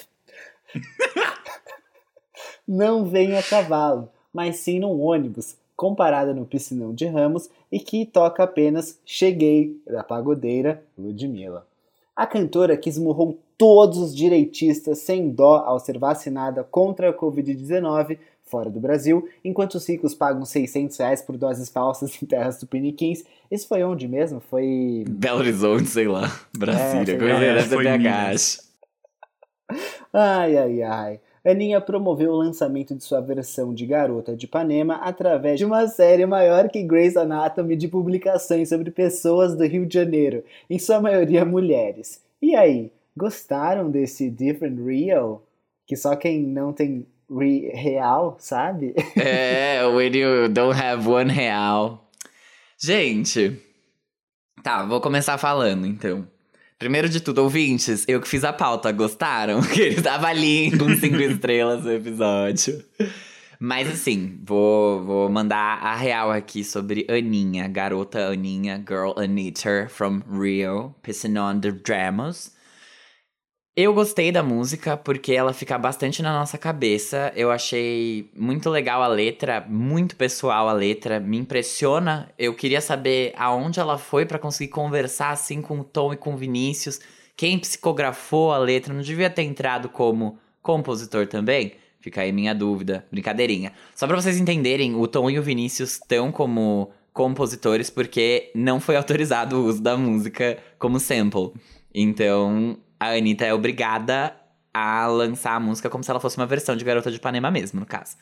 [2.68, 8.06] não vem a cavalo, mas sim num ônibus, comparada no piscinão de Ramos e que
[8.06, 11.66] toca apenas Cheguei, da pagodeira Ludmilla.
[12.16, 18.18] A cantora que esmurrou todos os direitistas sem dó ao ser vacinada contra a Covid-19
[18.46, 23.24] fora do Brasil, enquanto os ricos pagam 600 reais por doses falsas em terras tupiniquins.
[23.50, 24.40] Isso foi onde mesmo?
[24.40, 25.06] Foi...
[25.10, 26.32] Belo Horizonte, sei lá.
[26.56, 27.40] Brasília, É, coisa lá.
[27.40, 28.74] dessa Foi BH.
[30.14, 31.20] Ai, ai, ai.
[31.46, 36.26] Aninha promoveu o lançamento de sua versão de Garota de Ipanema através de uma série
[36.26, 41.44] maior que Grey's Anatomy de publicações sobre pessoas do Rio de Janeiro, em sua maioria
[41.44, 42.24] mulheres.
[42.42, 45.46] E aí, gostaram desse Different Real?
[45.86, 48.94] Que só quem não tem re real, sabe?
[49.18, 52.10] É, when you don't have one real.
[52.80, 53.62] Gente,
[54.64, 56.26] tá, vou começar falando então.
[56.84, 59.62] Primeiro de tudo, ouvintes, eu que fiz a pauta, gostaram?
[59.62, 62.84] Que ele tava lindo com cinco estrelas no episódio.
[63.58, 70.22] Mas assim, vou, vou mandar a real aqui sobre Aninha, garota Aninha, girl Anita from
[70.30, 72.52] Rio, pissing on the dramas.
[73.76, 77.34] Eu gostei da música porque ela fica bastante na nossa cabeça.
[77.36, 82.30] Eu achei muito legal a letra, muito pessoal a letra, me impressiona.
[82.38, 86.36] Eu queria saber aonde ela foi pra conseguir conversar assim com o Tom e com
[86.36, 87.00] o Vinícius.
[87.36, 91.74] Quem psicografou a letra não devia ter entrado como compositor também?
[92.00, 93.74] Fica aí minha dúvida, brincadeirinha.
[93.96, 98.96] Só pra vocês entenderem, o Tom e o Vinícius estão como compositores porque não foi
[98.96, 101.54] autorizado o uso da música como sample.
[101.92, 104.34] Então, a Anitta é obrigada
[104.74, 107.80] a lançar a música como se ela fosse uma versão de Garota de Ipanema mesmo,
[107.80, 108.16] no caso.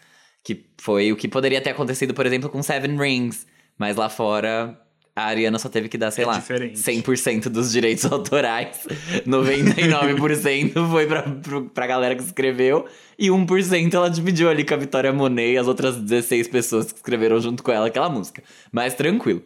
[0.43, 3.45] Que foi o que poderia ter acontecido, por exemplo, com Seven Rings.
[3.77, 4.77] Mas lá fora,
[5.15, 6.79] a Ariana só teve que dar, sei É lá, diferente.
[6.79, 8.87] 100% dos direitos autorais.
[9.25, 11.23] 99% foi pra,
[11.73, 12.85] pra galera que escreveu.
[13.17, 16.97] E 1% ela dividiu ali com a Vitória Monet e as outras 16 pessoas que
[16.97, 18.43] escreveram junto com ela aquela música.
[18.71, 19.43] Mas tranquilo.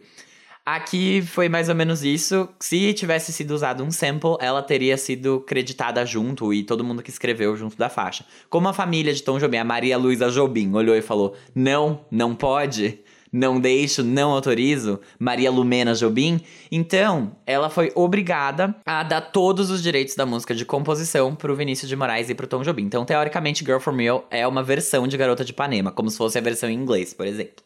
[0.66, 2.48] Aqui foi mais ou menos isso.
[2.58, 7.10] Se tivesse sido usado um sample, ela teria sido creditada junto e todo mundo que
[7.10, 8.26] escreveu junto da faixa.
[8.50, 12.34] Como a família de Tom Jobim, a Maria Luísa Jobim, olhou e falou: Não, não
[12.34, 12.98] pode,
[13.32, 14.98] não deixo, não autorizo.
[15.20, 16.40] Maria Lumena Jobim.
[16.72, 21.88] Então, ela foi obrigada a dar todos os direitos da música de composição pro Vinícius
[21.88, 22.82] de Moraes e pro Tom Jobim.
[22.82, 26.36] Então, teoricamente, Girl From Real é uma versão de Garota de Ipanema, como se fosse
[26.38, 27.65] a versão em inglês, por exemplo.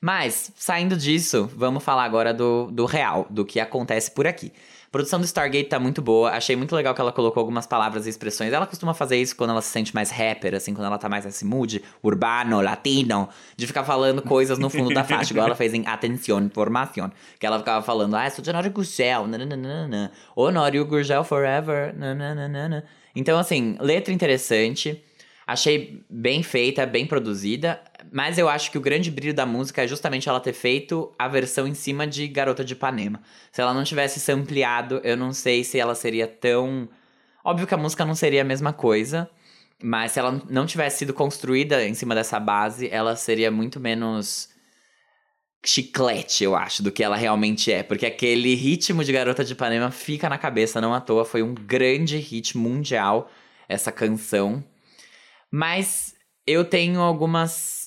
[0.00, 4.52] Mas, saindo disso, vamos falar agora do, do real, do que acontece por aqui.
[4.88, 8.06] A produção do Stargate tá muito boa, achei muito legal que ela colocou algumas palavras
[8.06, 8.52] e expressões.
[8.52, 11.26] Ela costuma fazer isso quando ela se sente mais rapper, assim, quando ela tá mais
[11.26, 15.74] nesse mood urbano, latino, de ficar falando coisas no fundo da faixa, igual ela fez
[15.74, 21.22] em Atención, Información, que ela ficava falando, ah, sou de Honório Gurgel, nananana, Honório Gurgel
[21.22, 22.84] forever, nananana.
[23.14, 25.04] Então, assim, letra interessante,
[25.48, 27.80] Achei bem feita, bem produzida,
[28.12, 31.26] mas eu acho que o grande brilho da música é justamente ela ter feito a
[31.26, 33.20] versão em cima de Garota de Ipanema.
[33.50, 36.88] Se ela não tivesse sampleado, eu não sei se ela seria tão.
[37.44, 39.28] Óbvio que a música não seria a mesma coisa,
[39.82, 44.48] mas se ela não tivesse sido construída em cima dessa base, ela seria muito menos
[45.64, 47.82] chiclete, eu acho, do que ela realmente é.
[47.82, 51.24] Porque aquele ritmo de Garota de Ipanema fica na cabeça, não à toa.
[51.24, 53.30] Foi um grande hit mundial,
[53.68, 54.62] essa canção.
[55.50, 56.14] Mas
[56.46, 57.77] eu tenho algumas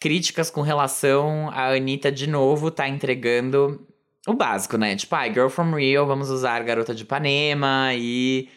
[0.00, 3.86] críticas com relação a Anitta, de novo, tá entregando
[4.26, 4.96] o básico, né?
[4.96, 8.48] Tipo, ah, Girl From Rio, vamos usar Garota de Ipanema e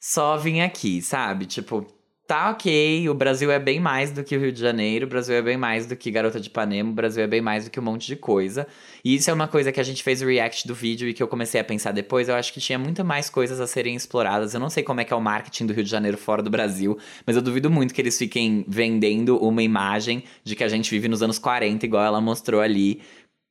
[0.00, 1.46] só vim aqui, sabe?
[1.46, 1.86] Tipo,
[2.28, 5.34] tá ok, o Brasil é bem mais do que o Rio de Janeiro, o Brasil
[5.34, 7.80] é bem mais do que Garota de Ipanema, o Brasil é bem mais do que
[7.80, 8.66] um monte de coisa.
[9.02, 11.22] E isso é uma coisa que a gente fez o react do vídeo e que
[11.22, 14.52] eu comecei a pensar depois, eu acho que tinha muito mais coisas a serem exploradas.
[14.52, 16.50] Eu não sei como é que é o marketing do Rio de Janeiro fora do
[16.50, 20.90] Brasil, mas eu duvido muito que eles fiquem vendendo uma imagem de que a gente
[20.90, 23.00] vive nos anos 40, igual ela mostrou ali,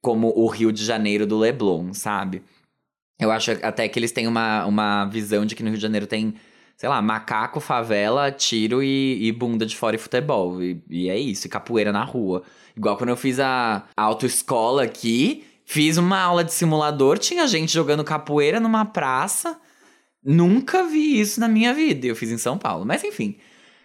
[0.03, 2.43] como o Rio de Janeiro do Leblon, sabe?
[3.19, 6.05] Eu acho até que eles têm uma, uma visão de que no Rio de Janeiro
[6.05, 6.35] tem,
[6.77, 10.63] sei lá, macaco, favela, tiro e, e bunda de fora e futebol.
[10.63, 12.43] E, e é isso, e capoeira na rua.
[12.75, 17.73] Igual quando eu fiz a, a autoescola aqui, Fiz uma aula de simulador, tinha gente
[17.73, 19.59] jogando capoeira numa praça.
[20.23, 22.07] Nunca vi isso na minha vida.
[22.07, 22.85] Eu fiz em São Paulo.
[22.85, 23.37] Mas enfim.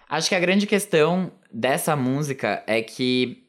[0.09, 3.43] Acho que a grande questão dessa música é que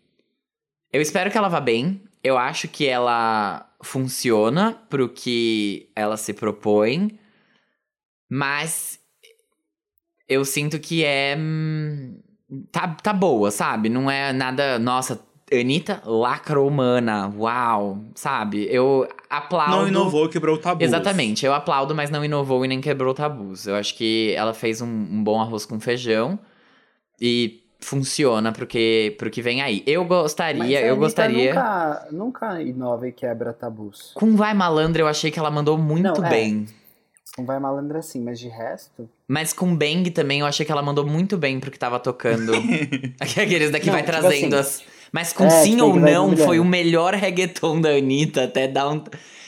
[0.91, 2.01] eu espero que ela vá bem.
[2.23, 7.19] Eu acho que ela funciona pro que ela se propõe.
[8.27, 8.99] Mas
[10.33, 11.35] eu sinto que é.
[11.37, 12.17] hum,
[12.71, 13.89] Tá, tá boa, sabe?
[13.89, 14.77] Não é nada.
[14.77, 15.19] Nossa,
[15.51, 17.33] Anitta lacromana.
[17.35, 18.67] Uau, sabe?
[18.69, 19.77] Eu aplaudo.
[19.77, 20.83] Não inovou, quebrou o tabu.
[20.83, 23.67] Exatamente, eu aplaudo, mas não inovou e nem quebrou tabus.
[23.67, 26.37] Eu acho que ela fez um, um bom arroz com feijão
[27.19, 29.83] e funciona pro que, pro que vem aí.
[29.85, 31.53] Eu Mas a gostaria, eu Anitta gostaria.
[31.53, 34.11] Nunca, nunca inova e quebra tabus.
[34.13, 36.29] Com Vai Malandra, eu achei que ela mandou muito Não, é.
[37.37, 39.09] Não vai malandra assim, mas de resto.
[39.27, 42.53] Mas com Bang também, eu achei que ela mandou muito bem pro que tava tocando.
[43.19, 44.93] Aqueles daqui Não, vai tipo trazendo assim, as.
[45.11, 48.89] Mas com é, sim tipo, ou não, foi o melhor reggaeton da Anitta até dar
[48.89, 49.03] um.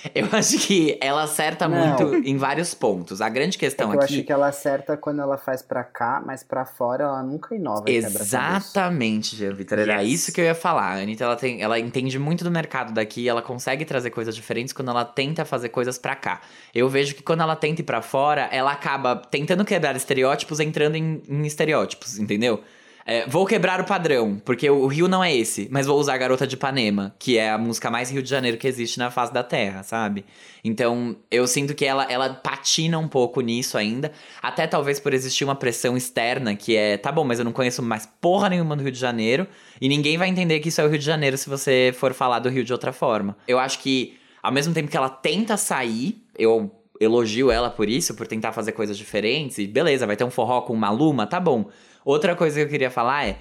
[0.14, 1.78] Eu acho que ela acerta Não.
[1.78, 3.22] muito em vários pontos.
[3.22, 4.14] A grande É questão que eu aqui.
[4.16, 7.84] acho que ela acerta quando ela faz pra cá, mas pra fora ela nunca inova.
[7.88, 9.80] Exatamente, Jean Vitor.
[9.80, 10.14] Era Yes.
[10.14, 10.94] isso que eu ia falar.
[10.96, 14.74] A Anitta, ela, tem, ela entende muito do mercado daqui, ela consegue trazer coisas diferentes
[14.74, 16.42] quando ela tenta fazer coisas pra cá.
[16.74, 20.96] Eu vejo que quando ela tenta ir pra fora, ela acaba tentando quebrar estereótipos, entrando
[20.96, 22.62] em, em estereótipos, entendeu?
[23.08, 26.48] É, vou quebrar o padrão, porque o Rio não é esse, mas vou usar Garota
[26.48, 29.44] de Ipanema, que é a música mais Rio de Janeiro que existe na face da
[29.44, 30.26] Terra, sabe?
[30.64, 35.44] Então, eu sinto que ela, ela patina um pouco nisso ainda, até talvez por existir
[35.44, 38.82] uma pressão externa, que é, tá bom, mas eu não conheço mais porra nenhuma do
[38.82, 39.46] Rio de Janeiro,
[39.80, 42.40] e ninguém vai entender que isso é o Rio de Janeiro se você for falar
[42.40, 43.38] do Rio de outra forma.
[43.48, 48.16] Eu acho que, ao mesmo tempo que ela tenta sair, eu elogio ela por isso,
[48.16, 51.70] por tentar fazer coisas diferentes, e beleza, vai ter um forró com Maluma, tá bom.
[52.06, 53.40] Outra coisa que eu queria falar é.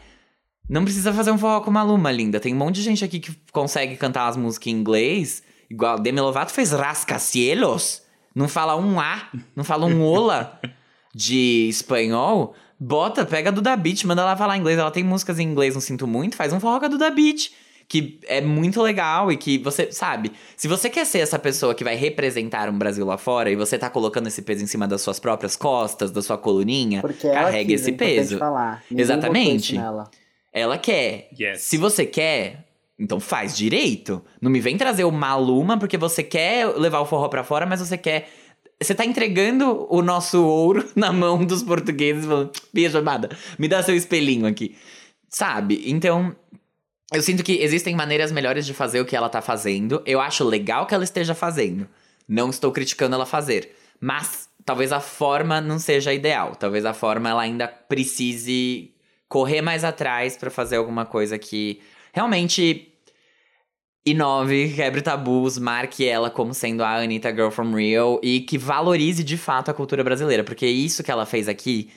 [0.67, 2.41] Não precisa fazer um forró com Maluma, linda.
[2.41, 5.43] Tem um monte de gente aqui que consegue cantar as músicas em inglês.
[5.69, 8.03] Igual Demi Lovato fez Rascacielos.
[8.35, 10.59] Não fala um A, não fala um Ola
[11.15, 12.55] de espanhol.
[12.81, 14.79] Bota, pega a Duda Beat, manda ela falar inglês.
[14.79, 16.35] Ela tem músicas em inglês, não sinto muito.
[16.35, 17.53] Faz um forró com a Duda Beat.
[17.95, 21.85] Que é muito legal e que você, sabe, se você quer ser essa pessoa que
[21.85, 25.01] vai representar um Brasil lá fora e você tá colocando esse peso em cima das
[25.01, 28.39] suas próprias costas, da sua coluninha, Porque ela carrega quis, esse é peso.
[28.39, 28.83] Falar.
[28.91, 29.77] Ninguém Exatamente.
[30.53, 31.29] Ela quer.
[31.39, 31.61] Yes.
[31.63, 32.65] Se você quer,
[32.99, 34.21] então faz direito.
[34.41, 37.79] Não me vem trazer o Maluma porque você quer levar o forró pra fora, mas
[37.79, 38.29] você quer.
[38.83, 43.85] Você tá entregando o nosso ouro na mão dos portugueses, falando, beijo, amada, me dá
[43.85, 44.75] seu espelhinho aqui.
[45.29, 45.85] Sabe?
[45.87, 46.35] Então,
[47.15, 50.03] eu sinto que existem maneiras melhores de fazer o que ela tá fazendo.
[50.05, 51.89] Eu acho legal que ela esteja fazendo.
[52.29, 53.75] Não estou criticando ela fazer.
[54.01, 56.55] Mas talvez a forma não seja ideal.
[56.57, 58.93] Talvez a forma ela ainda precise
[59.29, 61.81] correr mais atrás pra fazer alguma coisa que
[62.13, 62.93] realmente
[64.07, 69.25] inove, quebre tabus, marque ela como sendo a Anitta Girl from Rio e que valorize
[69.25, 70.45] de fato a cultura brasileira.
[70.45, 71.91] Porque isso que ela fez aqui,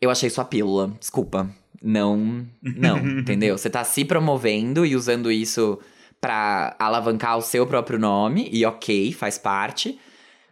[0.00, 0.88] eu achei sua pílula.
[1.00, 1.50] Desculpa.
[1.82, 3.56] Não, não, entendeu?
[3.56, 5.78] Você tá se promovendo e usando isso
[6.20, 9.98] pra alavancar o seu próprio nome, e ok, faz parte.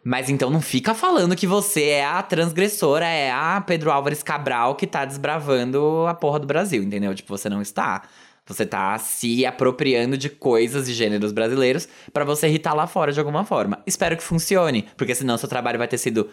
[0.04, 4.74] Mas então não fica falando que você é a transgressora, é a Pedro Álvares Cabral
[4.74, 7.14] que tá desbravando a porra do Brasil, entendeu?
[7.14, 8.02] Tipo, você não está.
[8.46, 13.18] Você tá se apropriando de coisas e gêneros brasileiros pra você irritar lá fora de
[13.18, 13.82] alguma forma.
[13.86, 16.28] Espero que funcione, porque senão seu trabalho vai ter sido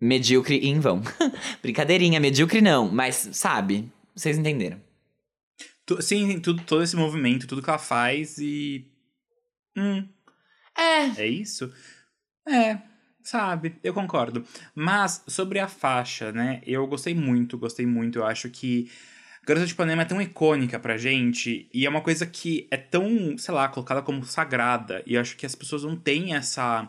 [0.00, 1.02] medíocre e em vão.
[1.62, 4.80] Brincadeirinha, medíocre não, mas sabe, vocês entenderam.
[5.86, 8.90] Tu- Sim, tudo, todo esse movimento, tudo que ela faz e.
[9.76, 10.08] Hum,
[10.76, 11.72] É, é isso?
[12.48, 12.78] É,
[13.22, 14.44] sabe, eu concordo.
[14.74, 16.60] Mas sobre a faixa, né?
[16.66, 18.18] Eu gostei muito, gostei muito.
[18.18, 18.90] Eu acho que
[19.46, 23.36] Garota de Ipanema é tão icônica pra gente e é uma coisa que é tão,
[23.38, 25.02] sei lá, colocada como sagrada.
[25.06, 26.88] E eu acho que as pessoas não têm essa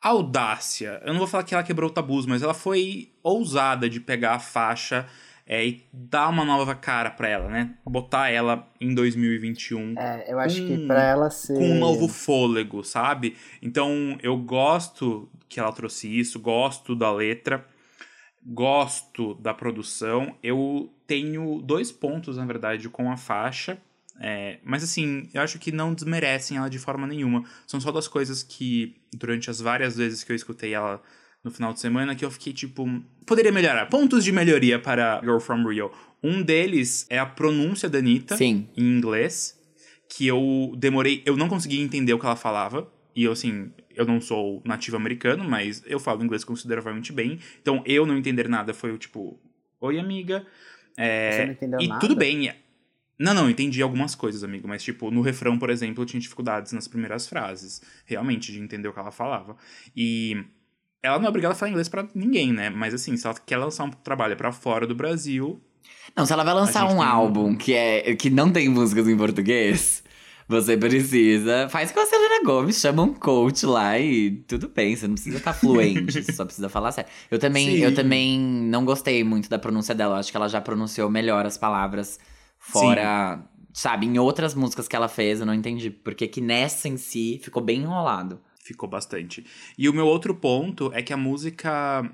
[0.00, 1.00] audácia.
[1.04, 4.38] Eu não vou falar que ela quebrou tabus, mas ela foi ousada de pegar a
[4.38, 5.08] faixa
[5.52, 7.74] é, e dar uma nova cara pra ela, né?
[7.84, 11.54] Botar ela em 2021 É, eu acho Hum, que pra ela ser.
[11.58, 13.36] com um novo fôlego, sabe?
[13.60, 17.66] Então eu gosto que ela trouxe isso, gosto da letra,
[18.44, 20.34] gosto da produção.
[20.42, 23.78] Eu tenho dois pontos, na verdade, com a faixa.
[24.20, 27.44] é, mas assim, eu acho que não desmerecem ela de forma nenhuma.
[27.66, 31.02] São só das coisas que, durante as várias vezes que eu escutei ela
[31.44, 32.86] no final de semana, que eu fiquei tipo.
[33.26, 33.86] Poderia melhorar.
[33.86, 35.90] Pontos de melhoria para Girl from Rio.
[36.22, 38.68] Um deles é a pronúncia da Anitta sim.
[38.76, 39.58] em inglês,
[40.08, 42.90] que eu demorei, eu não conseguia entender o que ela falava.
[43.14, 47.38] E eu, assim, eu não sou nativo americano, mas eu falo inglês consideravelmente bem.
[47.60, 49.38] Então, eu não entender nada foi o tipo,
[49.80, 50.46] oi, amiga.
[50.96, 52.00] É, Você não entendeu e nada?
[52.00, 52.52] tudo bem.
[53.18, 56.72] Não, não, entendi algumas coisas, amigo, mas tipo, no refrão, por exemplo, eu tinha dificuldades
[56.72, 59.56] nas primeiras frases, realmente, de entender o que ela falava.
[59.94, 60.44] E
[61.02, 62.70] ela não é obrigada a falar inglês para ninguém, né?
[62.70, 65.60] Mas assim, se ela quer lançar um trabalho para fora do Brasil.
[66.14, 70.04] Não, se ela vai lançar um álbum que, é, que não tem músicas em português,
[70.46, 71.68] você precisa.
[71.68, 75.38] Faz com a Selena Gomes, chama um coach lá e tudo bem, você não precisa
[75.38, 77.10] estar tá fluente, você só precisa falar sério.
[77.30, 81.10] Eu também, eu também não gostei muito da pronúncia dela, acho que ela já pronunciou
[81.10, 82.20] melhor as palavras
[82.58, 83.38] fora.
[83.38, 83.48] Sim.
[83.74, 85.90] Sabe, em outras músicas que ela fez, eu não entendi.
[85.90, 89.44] Porque que nessa em si ficou bem enrolado ficou bastante.
[89.76, 92.10] E o meu outro ponto é que a música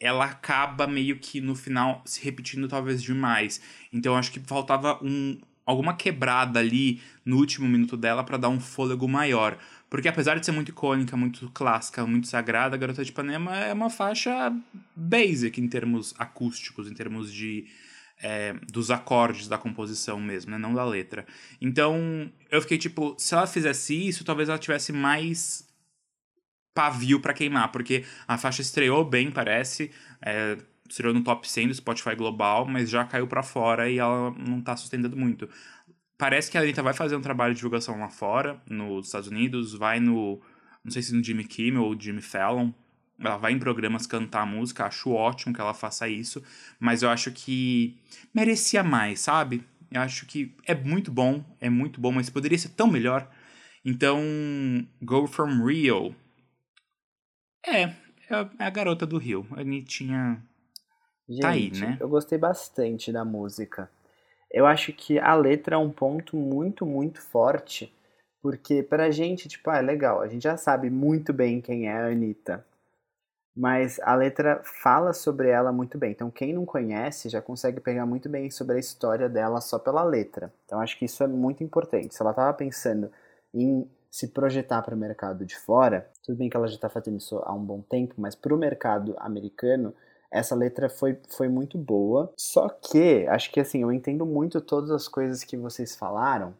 [0.00, 3.60] ela acaba meio que no final se repetindo talvez demais.
[3.92, 8.58] Então acho que faltava um alguma quebrada ali no último minuto dela para dar um
[8.58, 9.56] fôlego maior.
[9.88, 13.88] Porque apesar de ser muito icônica, muito clássica, muito sagrada, Garota de Ipanema é uma
[13.88, 14.52] faixa
[14.96, 17.66] basic em termos acústicos, em termos de
[18.22, 20.58] é, dos acordes da composição mesmo, né?
[20.58, 21.26] Não da letra.
[21.60, 25.68] Então, eu fiquei tipo, se ela fizesse isso, talvez ela tivesse mais
[26.74, 30.56] pavio para queimar, porque a faixa estreou bem, parece, é,
[30.88, 34.60] estreou no top 100 do Spotify global, mas já caiu para fora e ela não
[34.60, 35.48] tá sustentando muito.
[36.16, 39.74] Parece que a Anitta vai fazer um trabalho de divulgação lá fora, nos Estados Unidos,
[39.74, 40.40] vai no,
[40.84, 42.70] não sei se no Jimmy Kimmel ou Jimmy Fallon,
[43.18, 46.42] ela vai em programas cantar música, acho ótimo que ela faça isso,
[46.78, 47.96] mas eu acho que
[48.34, 49.64] merecia mais, sabe?
[49.90, 53.28] Eu acho que é muito bom, é muito bom, mas poderia ser tão melhor.
[53.84, 54.20] Então,
[55.02, 56.14] Go From Rio
[57.66, 57.94] é, é,
[58.58, 59.46] a garota do Rio.
[59.52, 60.42] A Anitinha
[61.28, 61.96] Gente, tá aí, né?
[62.00, 63.90] Eu gostei bastante da música.
[64.50, 67.92] Eu acho que a letra é um ponto muito, muito forte.
[68.42, 71.92] Porque pra gente, tipo, ah, é legal, a gente já sabe muito bem quem é
[71.92, 72.64] a Anitta.
[73.54, 76.10] Mas a letra fala sobre ela muito bem.
[76.10, 80.02] Então, quem não conhece já consegue pegar muito bem sobre a história dela só pela
[80.02, 80.52] letra.
[80.64, 82.14] Então, acho que isso é muito importante.
[82.14, 83.12] Se ela tava pensando
[83.54, 87.16] em se projetar para o mercado de fora, tudo bem que ela já está fazendo
[87.16, 89.94] isso há um bom tempo, mas para o mercado americano,
[90.30, 92.30] essa letra foi, foi muito boa.
[92.36, 96.54] Só que, acho que assim, eu entendo muito todas as coisas que vocês falaram,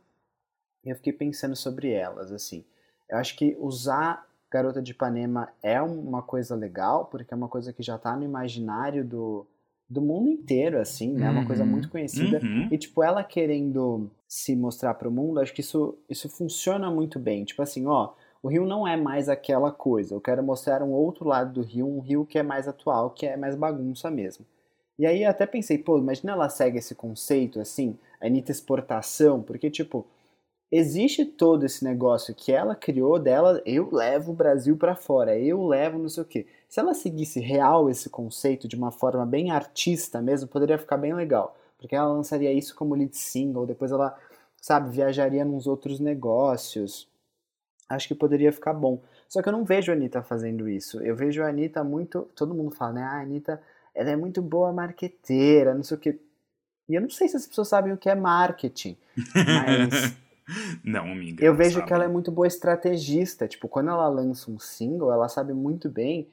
[0.82, 2.64] e eu fiquei pensando sobre elas, assim.
[3.06, 7.70] Eu acho que usar Garota de Ipanema é uma coisa legal, porque é uma coisa
[7.70, 9.46] que já está no imaginário do,
[9.92, 11.28] do mundo inteiro, assim, né?
[11.28, 12.40] Uhum, uma coisa muito conhecida.
[12.42, 12.68] Uhum.
[12.70, 17.18] E, tipo, ela querendo se mostrar para o mundo, acho que isso, isso funciona muito
[17.18, 17.44] bem.
[17.44, 20.14] Tipo assim, ó, o Rio não é mais aquela coisa.
[20.14, 23.26] Eu quero mostrar um outro lado do Rio, um Rio que é mais atual, que
[23.26, 24.46] é mais bagunça mesmo.
[24.98, 29.70] E aí até pensei, pô, imagina ela segue esse conceito, assim, a Anitta exportação, porque,
[29.70, 30.06] tipo,
[30.70, 35.66] existe todo esse negócio que ela criou dela, eu levo o Brasil para fora, eu
[35.66, 36.46] levo não sei o quê.
[36.72, 41.12] Se ela seguisse real esse conceito de uma forma bem artista mesmo, poderia ficar bem
[41.12, 41.54] legal.
[41.76, 44.18] Porque ela lançaria isso como lead single, depois ela,
[44.56, 47.06] sabe, viajaria nos outros negócios.
[47.90, 49.02] Acho que poderia ficar bom.
[49.28, 50.98] Só que eu não vejo a Anitta fazendo isso.
[51.02, 52.22] Eu vejo a Anitta muito.
[52.34, 53.02] Todo mundo fala, né?
[53.02, 53.60] Ah, a Anitta
[53.94, 56.18] ela é muito boa marqueteira, não sei o quê.
[56.88, 58.96] E eu não sei se as pessoas sabem o que é marketing.
[59.34, 60.16] Mas.
[60.82, 61.44] Não, amiga.
[61.44, 61.86] Eu vejo sabe.
[61.86, 63.46] que ela é muito boa estrategista.
[63.46, 66.28] Tipo, quando ela lança um single, ela sabe muito bem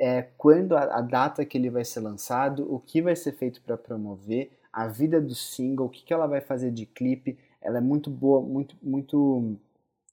[0.00, 3.60] é, quando a, a, data que ele vai ser lançado, o que vai ser feito
[3.60, 7.38] para promover, a vida do single, o que, que ela vai fazer de clipe.
[7.60, 9.56] Ela é muito boa, muito, muito.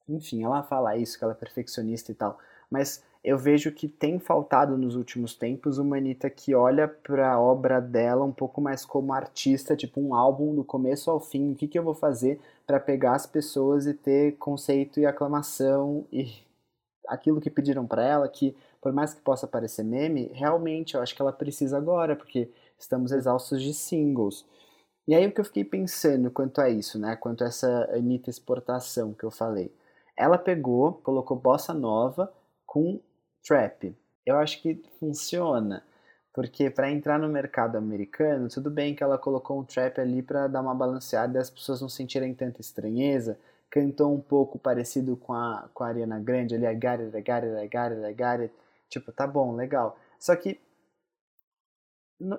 [0.10, 2.38] Enfim, ela fala isso, que ela é perfeccionista e tal.
[2.70, 7.40] Mas eu vejo que tem faltado nos últimos tempos uma Anitta que olha para a
[7.40, 11.52] obra dela um pouco mais como artista, tipo um álbum do começo ao fim.
[11.52, 16.06] O que, que eu vou fazer para pegar as pessoas e ter conceito e aclamação
[16.12, 16.46] e
[17.08, 18.54] aquilo que pediram para ela, que
[18.88, 23.12] por mais que possa parecer meme, realmente eu acho que ela precisa agora, porque estamos
[23.12, 24.46] exaustos de singles.
[25.06, 27.18] E aí o que eu fiquei pensando quanto a isso, né?
[27.18, 29.76] Quanto a essa Anitta exportação que eu falei.
[30.16, 32.32] Ela pegou, colocou bossa nova
[32.66, 33.02] com
[33.46, 33.94] trap.
[34.26, 35.84] Eu acho que funciona,
[36.34, 40.48] porque para entrar no mercado americano, tudo bem que ela colocou um trap ali para
[40.48, 43.38] dar uma balanceada e as pessoas não sentirem tanta estranheza,
[43.70, 47.44] cantou um pouco parecido com a, com a Ariana Grande ali, got it, I got
[47.44, 48.54] it, I got it.
[48.90, 49.98] Tipo, tá bom, legal.
[50.20, 50.60] Só que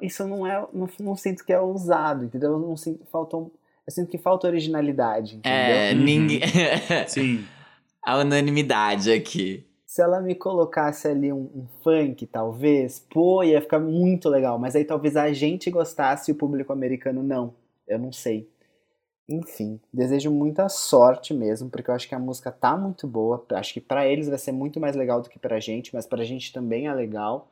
[0.02, 2.52] isso não é, não, não sinto que é ousado, entendeu?
[2.52, 3.52] Eu não sinto, faltou,
[3.87, 5.76] eu sinto que falta originalidade, entendeu?
[5.76, 6.40] É, ninguém...
[7.06, 7.46] Sim.
[8.04, 13.78] A unanimidade aqui se ela me colocasse ali um, um, funk, talvez, pô, ia ficar
[13.78, 14.59] muito legal.
[14.59, 17.55] Mas aí talvez a gente gostasse e o público americano não.
[17.86, 18.46] Eu não sei.
[19.29, 23.45] Enfim, desejo muita sorte mesmo, porque eu acho que a música tá muito boa.
[23.51, 26.24] Acho que para eles vai ser muito mais legal do que pra gente, mas pra
[26.24, 27.51] gente também é legal.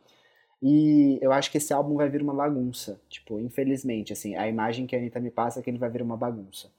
[0.62, 2.98] E eu acho que esse álbum vai vir uma bagunça.
[3.10, 6.00] Tipo, infelizmente, assim, a imagem que a Anitta me passa é que ele vai vir
[6.00, 6.70] uma bagunça.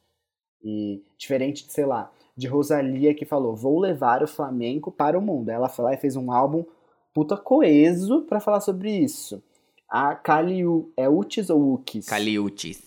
[0.64, 5.22] E diferente de, sei lá, de Rosalia que falou, vou levar o flamenco para o
[5.22, 5.50] mundo.
[5.50, 6.66] Ela foi lá e fez um álbum
[7.14, 9.43] puta coeso para falar sobre isso.
[9.88, 12.08] A Kaliu, é Utis ou Ukis?
[12.08, 12.86] Caliutes.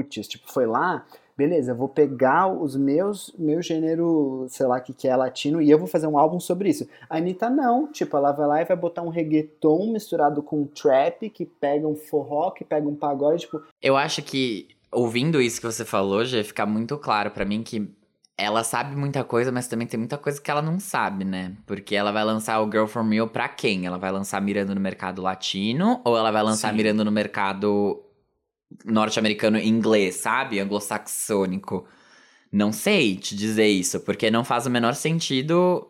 [0.00, 1.04] Tipo, foi lá,
[1.36, 5.70] beleza, eu vou pegar os meus, meu gênero, sei lá, que, que é latino, e
[5.70, 6.88] eu vou fazer um álbum sobre isso.
[7.08, 11.28] A Anitta não, tipo, ela vai lá e vai botar um reggaeton misturado com trap,
[11.30, 15.66] que pega um forró, que pega um pagode, tipo, Eu acho que, ouvindo isso que
[15.66, 17.90] você falou, já fica muito claro pra mim que
[18.36, 21.52] ela sabe muita coisa, mas também tem muita coisa que ela não sabe, né?
[21.66, 23.86] Porque ela vai lançar o Girl From Real pra quem?
[23.86, 26.76] Ela vai lançar mirando no mercado latino ou ela vai lançar Sim.
[26.76, 28.02] mirando no mercado
[28.84, 30.60] norte-americano inglês, sabe?
[30.60, 31.86] Anglo-saxônico.
[32.50, 35.88] Não sei te dizer isso, porque não faz o menor sentido.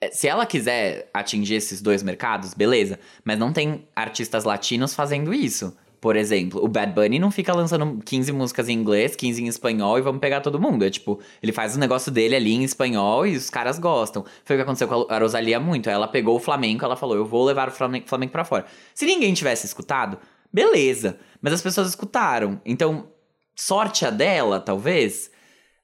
[0.00, 2.98] É, Se ela quiser atingir esses dois mercados, beleza.
[3.24, 5.76] Mas não tem artistas latinos fazendo isso.
[6.00, 9.98] Por exemplo, o Bad Bunny não fica lançando 15 músicas em inglês, 15 em espanhol
[9.98, 10.82] e vamos pegar todo mundo.
[10.82, 14.24] É tipo, ele faz o negócio dele ali em espanhol e os caras gostam.
[14.44, 15.90] Foi o que aconteceu com a Rosalia muito.
[15.90, 18.64] Ela pegou o Flamengo, ela falou: eu vou levar o Flamengo, pra fora.
[18.94, 20.18] Se ninguém tivesse escutado,
[20.52, 21.18] beleza.
[21.40, 22.60] Mas as pessoas escutaram.
[22.64, 23.10] Então,
[23.54, 25.30] sorte a dela, talvez.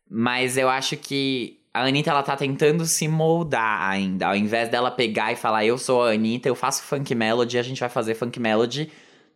[0.08, 4.28] Mas eu acho que a Anitta, ela tá tentando se moldar ainda.
[4.28, 7.62] Ao invés dela pegar e falar, eu sou a Anitta, eu faço funk melody, a
[7.62, 8.90] gente vai fazer funk melody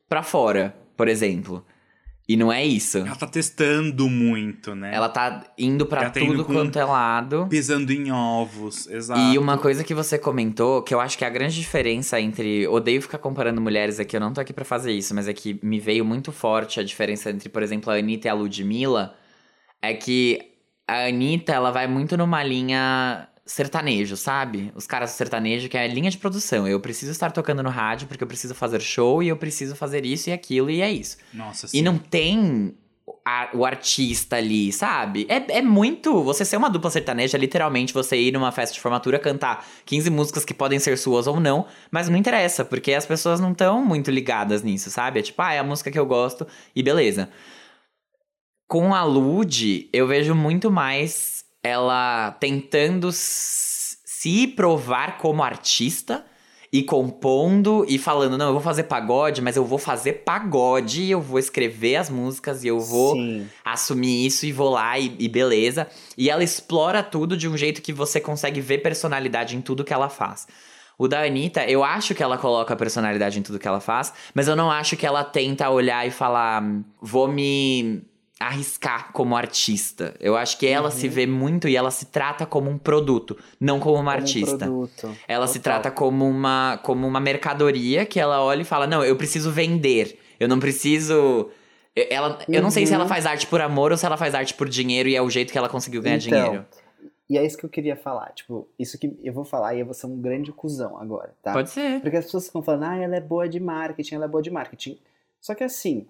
[0.08, 1.64] pra fora, por exemplo.
[2.30, 2.98] E não é isso.
[2.98, 4.94] Ela tá testando muito, né?
[4.94, 7.48] Ela tá indo pra Ela tá tudo quanto é lado.
[7.50, 9.20] Pisando em ovos, exato.
[9.20, 12.68] E uma coisa que você comentou, que eu acho que é a grande diferença entre.
[12.68, 15.58] Odeio ficar comparando mulheres aqui, eu não tô aqui pra fazer isso, mas é que
[15.60, 19.12] me veio muito forte a diferença entre, por exemplo, a Anitta e a Ludmilla.
[19.82, 20.38] É que
[20.86, 24.70] a Anitta, ela vai muito numa linha sertanejo, sabe?
[24.74, 26.68] Os caras do sertanejo, que é a linha de produção.
[26.68, 30.06] Eu preciso estar tocando no rádio porque eu preciso fazer show e eu preciso fazer
[30.06, 31.16] isso e aquilo e é isso.
[31.34, 31.78] Nossa, sim.
[31.78, 32.74] E não tem
[33.24, 35.26] a- o artista ali, sabe?
[35.28, 36.22] É, é muito.
[36.22, 40.08] Você ser uma dupla sertaneja, é literalmente você ir numa festa de formatura, cantar 15
[40.10, 43.84] músicas que podem ser suas ou não, mas não interessa, porque as pessoas não estão
[43.84, 45.18] muito ligadas nisso, sabe?
[45.18, 47.28] É tipo, ah, é a música que eu gosto e beleza.
[48.68, 56.24] Com a Lud, eu vejo muito mais ela tentando se provar como artista
[56.72, 61.20] e compondo e falando, não, eu vou fazer pagode, mas eu vou fazer pagode, eu
[61.20, 63.48] vou escrever as músicas e eu vou sim.
[63.64, 65.88] assumir isso e vou lá e, e beleza.
[66.16, 69.92] E ela explora tudo de um jeito que você consegue ver personalidade em tudo que
[69.92, 70.46] ela faz.
[70.96, 74.46] O da Anitta, eu acho que ela coloca personalidade em tudo que ela faz, mas
[74.46, 78.02] eu não acho que ela tenta olhar e falar, "Hum, vou me
[78.40, 80.14] arriscar como artista.
[80.18, 83.78] Eu acho que ela se vê muito e ela se trata como um produto, não
[83.78, 84.56] como uma Como um artista.
[84.56, 85.14] produto.
[85.28, 85.74] Ela se Total.
[85.82, 90.18] trata como uma, como uma mercadoria que ela olha e fala: Não, eu preciso vender.
[90.40, 91.50] Eu não preciso.
[91.94, 93.08] Eu- Ela, eu não sei se ela Uhum.
[93.08, 95.52] faz arte por amor ou se ela faz arte por dinheiro e é o jeito
[95.52, 96.66] que ela conseguiu ganhar Então, dinheiro.
[97.28, 98.32] E é isso que eu queria falar.
[98.32, 101.52] Tipo, isso que eu vou falar e eu vou ser um grande cuzão agora, tá?
[101.52, 102.00] Pode ser.
[102.00, 104.50] Porque as pessoas ficam falando, ah, ela é boa de marketing, ela é boa de
[104.50, 104.98] marketing.
[105.40, 106.06] Só que assim,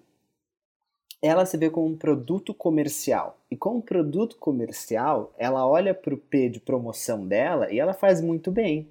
[1.21, 3.37] ela se vê como um produto comercial.
[3.49, 8.49] E como produto comercial, ela olha pro P de promoção dela e ela faz muito
[8.51, 8.87] bem.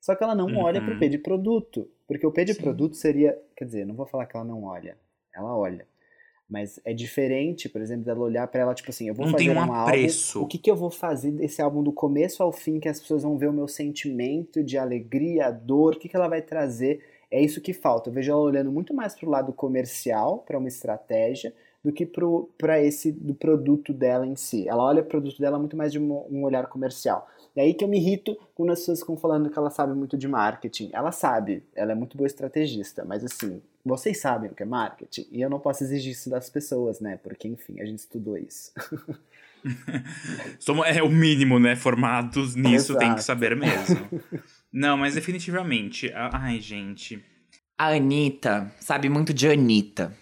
[0.00, 0.58] Só que ela não Uhum.
[0.58, 1.88] olha pro P de produto.
[2.06, 2.62] Porque o P de Sim.
[2.62, 3.38] produto seria.
[3.56, 4.96] Quer dizer, não vou falar que ela não olha.
[5.34, 5.86] Ela olha.
[6.48, 9.48] Mas é diferente, por exemplo, dela olhar pra ela, tipo assim, eu vou Não fazer
[9.50, 9.90] um um álbum.
[10.42, 13.22] O que, que eu vou fazer desse álbum do começo ao fim, que as pessoas
[13.22, 17.02] vão ver o meu sentimento de alegria, dor, o que, que ela vai trazer.
[17.30, 18.10] É isso que falta.
[18.10, 21.52] Eu vejo ela olhando muito mais pro lado comercial, para uma estratégia,
[21.84, 22.08] do que
[22.56, 24.66] para esse do produto dela em si.
[24.66, 27.28] Ela olha o produto dela muito mais de um, um olhar comercial.
[27.54, 30.16] É aí que eu me irrito quando as pessoas ficam falando que ela sabe muito
[30.16, 30.90] de marketing.
[30.92, 35.26] Ela sabe, ela é muito boa estrategista, mas assim, vocês sabem o que é marketing
[35.30, 37.18] e eu não posso exigir isso das pessoas, né?
[37.22, 38.72] Porque, enfim, a gente estudou isso.
[40.58, 41.76] Somos, é o mínimo, né?
[41.76, 43.22] Formados nisso tem que Exato.
[43.22, 44.08] saber mesmo.
[44.72, 46.10] Não, mas definitivamente.
[46.14, 47.22] Ai, gente.
[47.78, 50.12] A Anitta sabe muito de Anitta.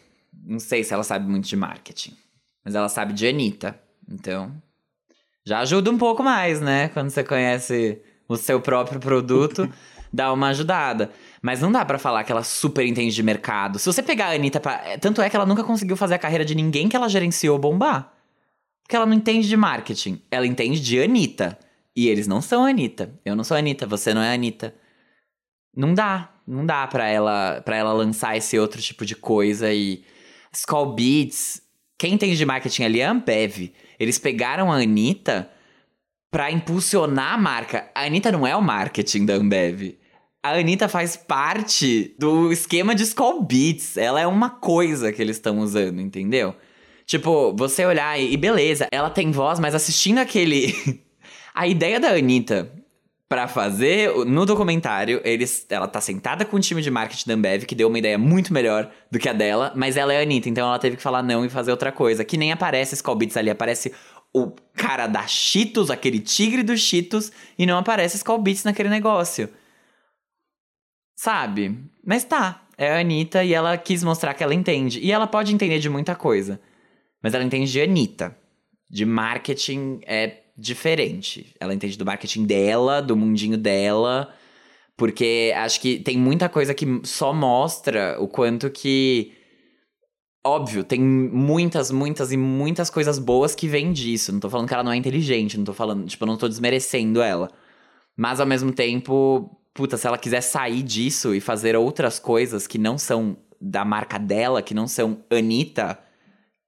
[0.43, 2.17] Não sei se ela sabe muito de marketing.
[2.65, 3.79] Mas ela sabe de Anitta.
[4.09, 4.53] Então.
[5.45, 6.89] Já ajuda um pouco mais, né?
[6.89, 9.71] Quando você conhece o seu próprio produto,
[10.13, 11.11] dá uma ajudada.
[11.41, 13.79] Mas não dá pra falar que ela super entende de mercado.
[13.79, 14.83] Se você pegar a Anitta pra.
[14.85, 17.59] é, Tanto é que ela nunca conseguiu fazer a carreira de ninguém que ela gerenciou
[17.59, 18.13] bombar.
[18.83, 20.21] Porque ela não entende de marketing.
[20.31, 21.59] Ela entende de Anitta.
[21.95, 23.19] E eles não são a Anitta.
[23.25, 24.75] Eu não sou a Anitta, você não é a Anitta.
[25.77, 26.31] Não dá.
[26.47, 30.05] Não dá pra ela, pra ela lançar esse outro tipo de coisa e.
[30.53, 31.63] Skull Beats.
[31.99, 33.73] Quem entende de marketing ali é a Ambev.
[33.99, 35.51] Eles pegaram a Anitta
[36.31, 37.91] pra impulsionar a marca.
[37.95, 39.97] A Anitta não é o marketing da Ambev.
[40.43, 43.97] a Anitta faz parte do esquema de Skull Beats.
[43.97, 46.55] Ela é uma coisa que eles estão usando, entendeu?
[47.07, 50.75] Tipo, você olhar e, e beleza, ela tem voz, mas assistindo aquele.
[51.55, 52.73] a ideia da Anitta
[53.33, 57.65] pra fazer, no documentário, eles, ela tá sentada com o time de marketing da Ambev,
[57.65, 60.51] que deu uma ideia muito melhor do que a dela, mas ela é a Anitta,
[60.51, 62.27] então ela teve que falar não e fazer outra coisa.
[62.27, 63.91] Que nem aparece Skull Beats ali, aparece
[64.35, 69.49] o cara da Cheetos, aquele tigre dos Cheetos, e não aparece Skull Beats naquele negócio.
[71.17, 71.79] Sabe?
[72.05, 75.01] Mas tá, é a Anitta e ela quis mostrar que ela entende.
[75.01, 76.61] E ela pode entender de muita coisa.
[77.23, 78.37] Mas ela entende de Anitta.
[78.91, 81.55] De marketing é diferente.
[81.59, 84.33] Ela entende do marketing dela, do mundinho dela.
[84.97, 89.33] Porque acho que tem muita coisa que só mostra o quanto que.
[90.45, 94.33] Óbvio, tem muitas, muitas e muitas coisas boas que vêm disso.
[94.33, 97.23] Não tô falando que ela não é inteligente, não tô falando, tipo, não tô desmerecendo
[97.23, 97.49] ela.
[98.17, 102.77] Mas ao mesmo tempo, puta, se ela quiser sair disso e fazer outras coisas que
[102.79, 105.99] não são da marca dela, que não são Anitta,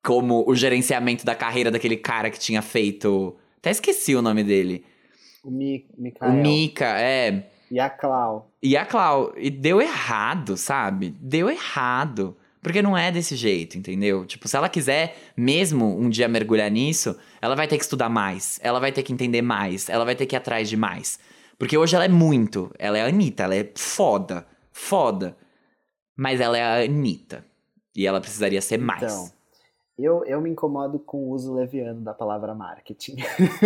[0.04, 3.36] como o gerenciamento da carreira daquele cara que tinha feito.
[3.64, 4.84] Até esqueci o nome dele.
[5.42, 6.30] O Mi Mikael.
[6.30, 7.48] O Mika, é.
[7.70, 8.52] E a Clau.
[8.62, 9.32] E a Clau.
[9.38, 11.16] E deu errado, sabe?
[11.18, 12.36] Deu errado.
[12.60, 14.26] Porque não é desse jeito, entendeu?
[14.26, 18.60] Tipo, se ela quiser mesmo um dia mergulhar nisso, ela vai ter que estudar mais,
[18.62, 21.18] ela vai ter que entender mais, ela vai ter que ir atrás de mais.
[21.58, 22.70] Porque hoje ela é muito.
[22.78, 24.46] Ela é a Anitta, ela é foda.
[24.72, 25.38] Foda.
[26.14, 27.46] Mas ela é a Anitta.
[27.96, 29.02] E ela precisaria ser mais.
[29.02, 29.32] Então,
[29.98, 33.16] eu, eu me incomodo com o uso leviano da palavra marketing.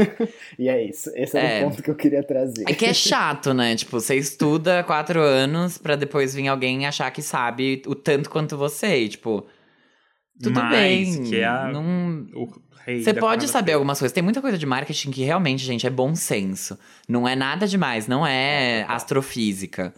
[0.58, 1.10] e é isso.
[1.14, 1.64] Esse é, É.
[1.64, 2.64] o ponto que eu queria trazer.
[2.68, 3.74] É que é chato, né?
[3.76, 8.56] Tipo, você estuda quatro anos pra depois vir alguém achar que sabe o tanto quanto
[8.56, 8.98] você.
[9.04, 9.46] E, tipo,
[10.42, 10.70] tudo Mas
[11.16, 11.22] bem.
[11.24, 12.26] que é a- não...
[12.34, 12.48] O
[12.84, 14.12] rei Você da pode saber algumas coisas.
[14.14, 16.78] Tem muita coisa de marketing que realmente, gente, é bom senso.
[17.08, 19.94] Não é nada demais, não é astrofísica.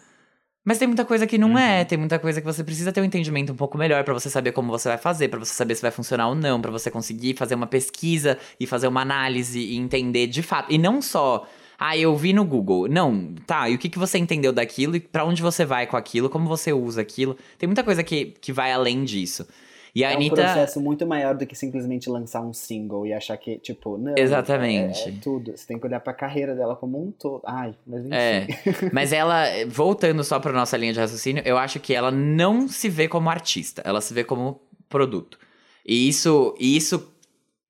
[0.65, 1.59] Mas tem muita coisa que não Uhum.
[1.59, 4.29] é, tem muita coisa que você precisa ter um entendimento um pouco melhor pra você
[4.29, 6.91] saber como você vai fazer, pra você saber se vai funcionar ou não, pra você
[6.91, 10.71] conseguir fazer uma pesquisa e fazer uma análise e entender de fato.
[10.71, 11.47] E não só,
[11.79, 12.89] ah, eu vi no Google.
[12.89, 15.97] Não, tá, e o que, que você entendeu daquilo e pra onde você vai com
[15.97, 17.37] aquilo, como você usa aquilo.
[17.59, 19.47] Tem muita coisa que, que vai além disso.
[19.95, 20.37] E a é um Anitta.
[20.37, 24.15] processo muito maior do que simplesmente lançar um single e achar que, tipo, não.
[24.17, 25.01] Exatamente.
[25.01, 25.57] É, é tudo.
[25.57, 27.43] Você tem que olhar pra carreira dela como um todo.
[27.45, 28.15] Ai, mas enfim.
[28.15, 28.47] É,
[28.93, 32.89] mas ela, voltando só pra nossa linha de raciocínio, eu acho que ela não se
[32.89, 35.39] vê como artista, ela se vê como produto.
[35.85, 37.11] E isso, isso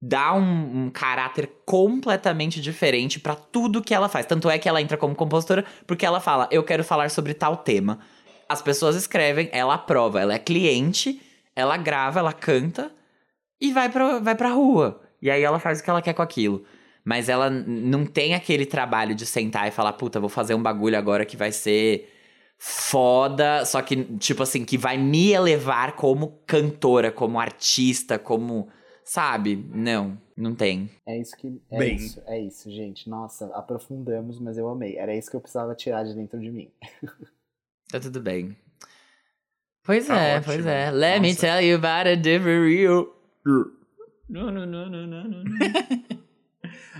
[0.00, 4.24] dá um, um caráter completamente diferente pra tudo que ela faz.
[4.26, 7.56] Tanto é que ela entra como compositora, porque ela fala, eu quero falar sobre tal
[7.58, 7.98] tema.
[8.48, 11.20] As pessoas escrevem, ela aprova, ela é cliente,
[11.60, 12.92] ela grava, ela canta
[13.60, 15.00] e vai pra, vai pra rua.
[15.20, 16.64] E aí ela faz o que ela quer com aquilo.
[17.04, 20.98] Mas ela não tem aquele trabalho de sentar e falar, puta, vou fazer um bagulho
[20.98, 22.08] agora que vai ser
[22.58, 28.68] foda, só que, tipo assim, que vai me elevar como cantora, como artista, como.
[29.02, 29.56] Sabe?
[29.74, 30.88] Não, não tem.
[31.06, 31.60] É isso que.
[31.70, 31.96] É Bem.
[31.96, 33.08] isso, é isso, gente.
[33.08, 34.96] Nossa, aprofundamos, mas eu amei.
[34.96, 36.70] Era isso que eu precisava tirar de dentro de mim.
[37.90, 38.56] Tá tudo bem.
[39.90, 40.44] Pois Tá é, ótimo.
[40.54, 40.90] pois é.
[40.92, 41.40] Let me Nossa.
[41.40, 43.12] tell you about a different you.
[43.44, 45.44] No, no, no, no, no, no.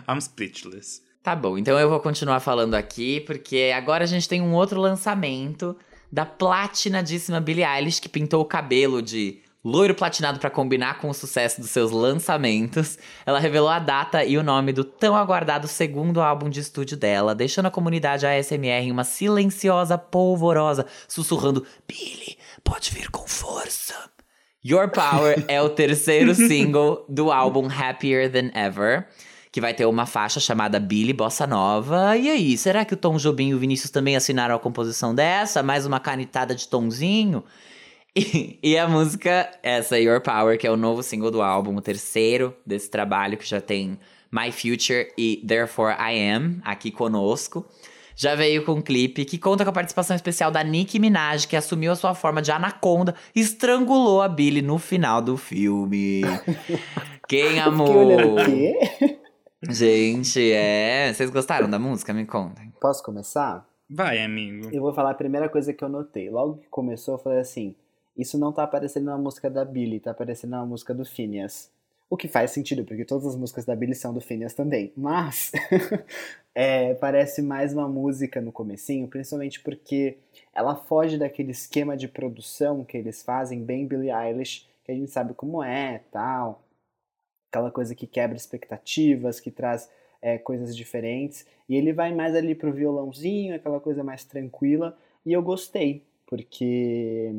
[0.09, 1.01] I'm speechless.
[1.22, 4.80] Tá bom, então eu vou continuar falando aqui, porque agora a gente tem um outro
[4.80, 5.76] lançamento
[6.11, 11.14] da platinadíssima Billie Eilish, que pintou o cabelo de loiro platinado pra combinar com o
[11.14, 12.99] sucesso dos seus lançamentos.
[13.26, 17.34] Ela revelou a data e o nome do tão aguardado segundo álbum de estúdio dela,
[17.34, 23.94] deixando a comunidade ASMR em uma silenciosa polvorosa, sussurrando: Billie, pode vir com força.
[24.64, 29.06] Your Power é o terceiro single do álbum Happier Than Ever,
[29.50, 32.16] que vai ter uma faixa chamada Billy Bossa Nova.
[32.16, 35.62] E aí, será que o Tom Jobim e o Vinícius também assinaram a composição dessa?
[35.62, 37.42] Mais uma canitada de tonzinho?
[38.14, 41.80] E, e a música, essa Your Power, que é o novo single do álbum, o
[41.80, 43.98] terceiro desse trabalho, que já tem
[44.30, 47.66] My Future e Therefore I Am aqui conosco.
[48.20, 51.56] Já veio com um clipe que conta com a participação especial da Nicki Minaj, que
[51.56, 56.20] assumiu a sua forma de anaconda e estrangulou a Billy no final do filme.
[57.26, 58.36] Quem amou?
[59.66, 61.10] Gente, é.
[61.14, 62.12] Vocês gostaram da música?
[62.12, 62.70] Me contem.
[62.78, 63.66] Posso começar?
[63.88, 64.68] Vai, amigo.
[64.70, 66.28] Eu vou falar a primeira coisa que eu notei.
[66.28, 67.74] Logo que começou, eu falei assim:
[68.14, 71.70] Isso não tá aparecendo na música da Billy, tá aparecendo na música do Phineas.
[72.11, 74.92] O que faz sentido, porque todas as músicas da Billy são do Phineas também.
[74.96, 75.52] Mas
[76.52, 80.18] é, parece mais uma música no comecinho, principalmente porque
[80.52, 85.08] ela foge daquele esquema de produção que eles fazem bem Billie Eilish, que a gente
[85.12, 86.64] sabe como é, tal.
[87.48, 89.88] Aquela coisa que quebra expectativas, que traz
[90.20, 91.46] é, coisas diferentes.
[91.68, 94.98] E ele vai mais ali pro violãozinho, aquela coisa mais tranquila.
[95.24, 97.32] E eu gostei, porque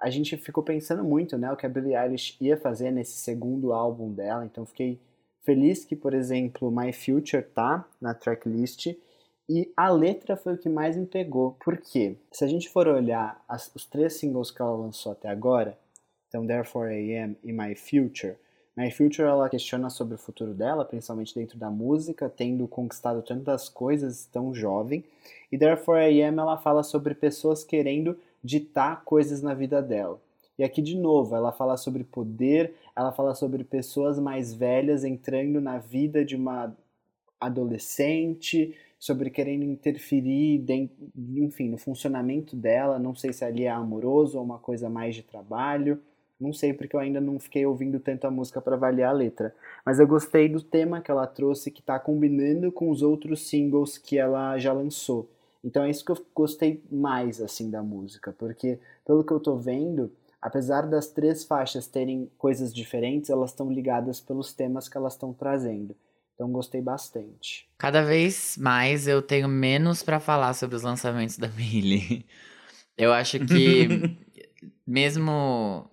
[0.00, 3.72] a gente ficou pensando muito, né, o que a Billie Eilish ia fazer nesse segundo
[3.72, 5.00] álbum dela, então fiquei
[5.44, 8.86] feliz que, por exemplo, My Future tá na tracklist
[9.48, 11.56] e a letra foi o que mais me pegou.
[11.64, 12.16] Por quê?
[12.30, 15.76] Se a gente for olhar as, os três singles que ela lançou até agora,
[16.28, 18.36] então Therefore I Am e My Future,
[18.76, 23.68] My Future ela questiona sobre o futuro dela, principalmente dentro da música, tendo conquistado tantas
[23.68, 25.02] coisas tão jovem.
[25.50, 28.16] E Therefore I Am ela fala sobre pessoas querendo
[28.48, 30.18] ditar coisas na vida dela.
[30.58, 35.60] E aqui de novo, ela fala sobre poder, ela fala sobre pessoas mais velhas entrando
[35.60, 36.74] na vida de uma
[37.38, 40.96] adolescente, sobre querendo interferir, dentro,
[41.36, 42.98] enfim, no funcionamento dela.
[42.98, 46.00] Não sei se ali é amoroso ou uma coisa mais de trabalho.
[46.40, 49.54] Não sei porque eu ainda não fiquei ouvindo tanto a música para avaliar a letra.
[49.84, 53.98] Mas eu gostei do tema que ela trouxe, que está combinando com os outros singles
[53.98, 55.28] que ela já lançou.
[55.62, 59.56] Então é isso que eu gostei mais assim da música, porque pelo que eu tô
[59.56, 65.14] vendo, apesar das três faixas terem coisas diferentes, elas estão ligadas pelos temas que elas
[65.14, 65.94] estão trazendo.
[66.34, 67.68] Então gostei bastante.
[67.76, 72.24] Cada vez mais eu tenho menos para falar sobre os lançamentos da Millie.
[72.96, 73.88] Eu acho que
[74.86, 75.90] mesmo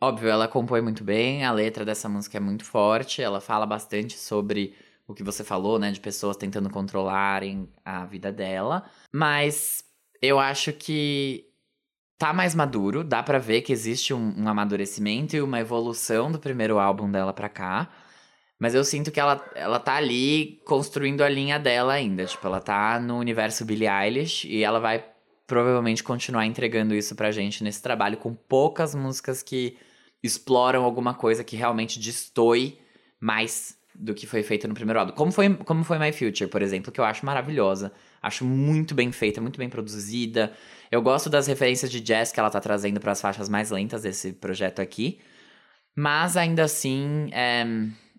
[0.00, 4.18] óbvio, ela compõe muito bem, a letra dessa música é muito forte, ela fala bastante
[4.18, 4.74] sobre
[5.10, 9.82] o que você falou, né, de pessoas tentando controlarem a vida dela, mas
[10.22, 11.46] eu acho que
[12.18, 16.38] tá mais maduro, dá para ver que existe um, um, amadurecimento e uma evolução do
[16.38, 17.88] primeiro álbum dela pra cá.
[18.58, 22.26] Mas eu sinto que ela, ela tá ali construindo a linha dela ainda.
[22.26, 25.02] Tipo, ela tá no universo Billie Eilish e ela vai
[25.46, 29.78] provavelmente continuar entregando isso pra gente nesse trabalho com poucas músicas que
[30.22, 32.78] exploram alguma coisa que realmente destoie
[33.18, 35.12] mais do que foi feito no primeiro álbum.
[35.12, 37.92] Como foi, como foi My Future, por exemplo, que eu acho maravilhosa.
[38.22, 40.52] Acho muito bem feita, muito bem produzida.
[40.90, 44.02] Eu gosto das referências de jazz que ela tá trazendo para as faixas mais lentas
[44.02, 45.20] desse projeto aqui.
[45.94, 47.64] Mas ainda assim, é...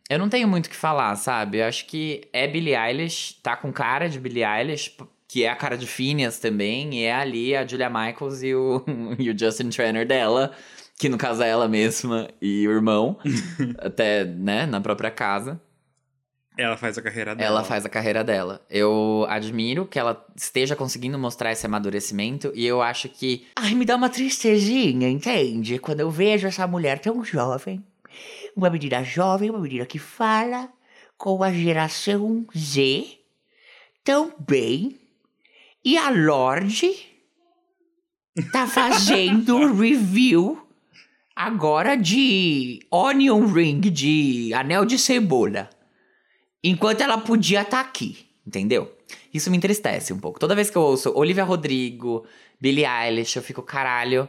[0.10, 1.58] eu não tenho muito o que falar, sabe?
[1.58, 4.96] Eu acho que é Billie Eilish, tá com cara de Billie Eilish,
[5.28, 8.86] que é a cara de Phineas também, e é ali a Julia Michaels e o,
[9.18, 10.52] e o Justin Trainer dela
[11.02, 13.18] que no caso é ela mesma e o irmão,
[13.80, 15.60] até, né, na própria casa.
[16.58, 17.50] Ela faz a carreira dela.
[17.50, 18.62] Ela faz a carreira dela.
[18.70, 23.48] Eu admiro que ela esteja conseguindo mostrar esse amadurecimento e eu acho que.
[23.56, 25.80] Ai, me dá uma tristejinha, entende?
[25.80, 27.84] Quando eu vejo essa mulher tão jovem,
[28.56, 30.70] uma menina jovem, uma menina que fala
[31.18, 33.06] com a geração Z
[34.04, 35.00] tão bem,
[35.86, 36.92] e a Lorde
[38.52, 40.68] tá fazendo review
[41.36, 45.70] agora de onion ring, de anel de cebola.
[46.64, 48.96] Enquanto ela podia estar tá aqui, entendeu?
[49.34, 50.40] Isso me entristece um pouco.
[50.40, 52.26] Toda vez que eu ouço Olivia Rodrigo,
[52.60, 54.28] Billie Eilish, eu fico, caralho,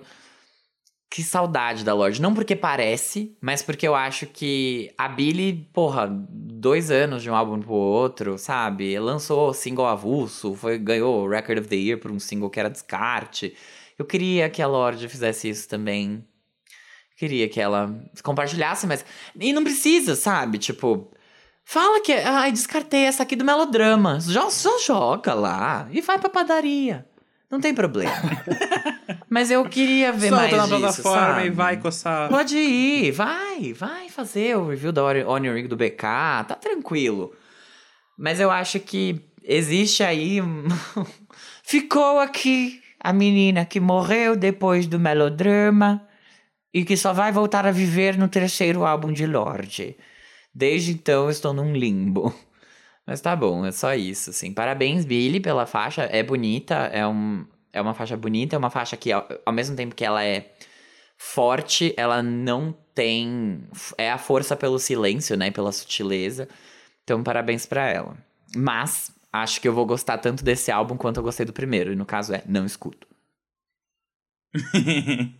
[1.11, 2.23] que saudade da Lorde.
[2.23, 7.35] Não porque parece, mas porque eu acho que a Billie, porra, dois anos de um
[7.35, 8.99] álbum pro outro, sabe?
[8.99, 13.55] Lançou single avulso, foi, ganhou Record of the Year por um single que era descarte.
[13.99, 16.25] Eu queria que a Lorde fizesse isso também.
[17.19, 19.05] Queria que ela compartilhasse, mas.
[19.39, 20.57] E não precisa, sabe?
[20.57, 21.13] Tipo.
[21.65, 22.13] Fala que.
[22.13, 24.21] Ai, descartei essa aqui do melodrama.
[24.21, 27.07] Só, só joga lá e vai pra padaria.
[27.51, 28.13] Não tem problema.
[29.29, 31.47] Mas eu queria ver Solta mais na disso, plataforma sabe?
[31.47, 32.29] e vai coçar.
[32.31, 35.99] Pode ir, vai, vai fazer o review da Onion Ring do BK,
[36.49, 37.35] tá tranquilo.
[38.17, 40.39] Mas eu acho que existe aí.
[41.63, 46.07] Ficou aqui a menina que morreu depois do melodrama
[46.73, 49.97] e que só vai voltar a viver no terceiro álbum de Lorde.
[50.55, 52.35] Desde então estou num limbo.
[53.07, 54.53] Mas tá bom, é só isso, assim.
[54.53, 56.03] Parabéns, Billy, pela faixa.
[56.03, 59.75] É bonita, é, um, é uma faixa bonita, é uma faixa que, ao, ao mesmo
[59.75, 60.53] tempo que ela é
[61.17, 63.65] forte, ela não tem.
[63.99, 65.51] É a força pelo silêncio, né?
[65.51, 66.49] Pela sutileza.
[67.03, 68.17] Então, parabéns pra ela.
[68.55, 71.93] Mas, acho que eu vou gostar tanto desse álbum quanto eu gostei do primeiro.
[71.93, 73.07] E no caso é, não escuto.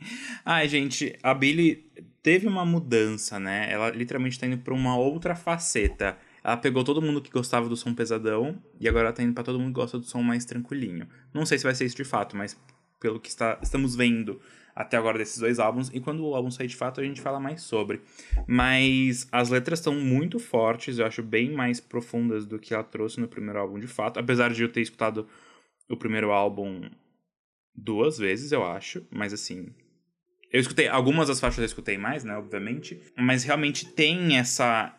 [0.45, 1.85] Ai, gente, a Billy
[2.23, 3.71] teve uma mudança, né?
[3.71, 6.17] Ela literalmente tá indo pra uma outra faceta.
[6.43, 9.45] Ela pegou todo mundo que gostava do som pesadão e agora ela tá indo pra
[9.45, 11.07] todo mundo que gosta do som mais tranquilinho.
[11.33, 12.59] Não sei se vai ser isso de fato, mas
[13.01, 14.41] pelo que está, estamos vendo
[14.75, 17.39] até agora desses dois álbuns, e quando o álbum sair de fato a gente fala
[17.39, 18.01] mais sobre.
[18.47, 23.21] Mas as letras estão muito fortes, eu acho bem mais profundas do que ela trouxe
[23.21, 25.29] no primeiro álbum de fato, apesar de eu ter escutado
[25.91, 26.89] o primeiro álbum
[27.75, 29.69] duas vezes, eu acho, mas assim,
[30.53, 34.95] eu escutei, algumas das faixas eu escutei mais, né, obviamente, mas realmente tem essa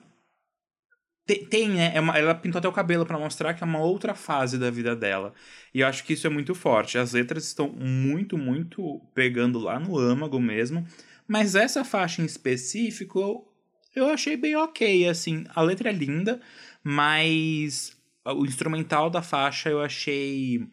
[1.26, 1.92] Tem, tem né?
[1.96, 4.70] É uma, ela pintou até o cabelo para mostrar que é uma outra fase da
[4.70, 5.34] vida dela.
[5.74, 6.98] E eu acho que isso é muito forte.
[6.98, 10.86] As letras estão muito, muito pegando lá no âmago mesmo.
[11.26, 13.48] Mas essa faixa em específico,
[13.96, 15.46] eu achei bem ok, assim.
[15.56, 16.42] A letra é linda,
[16.84, 17.96] mas
[18.26, 20.68] o instrumental da faixa eu achei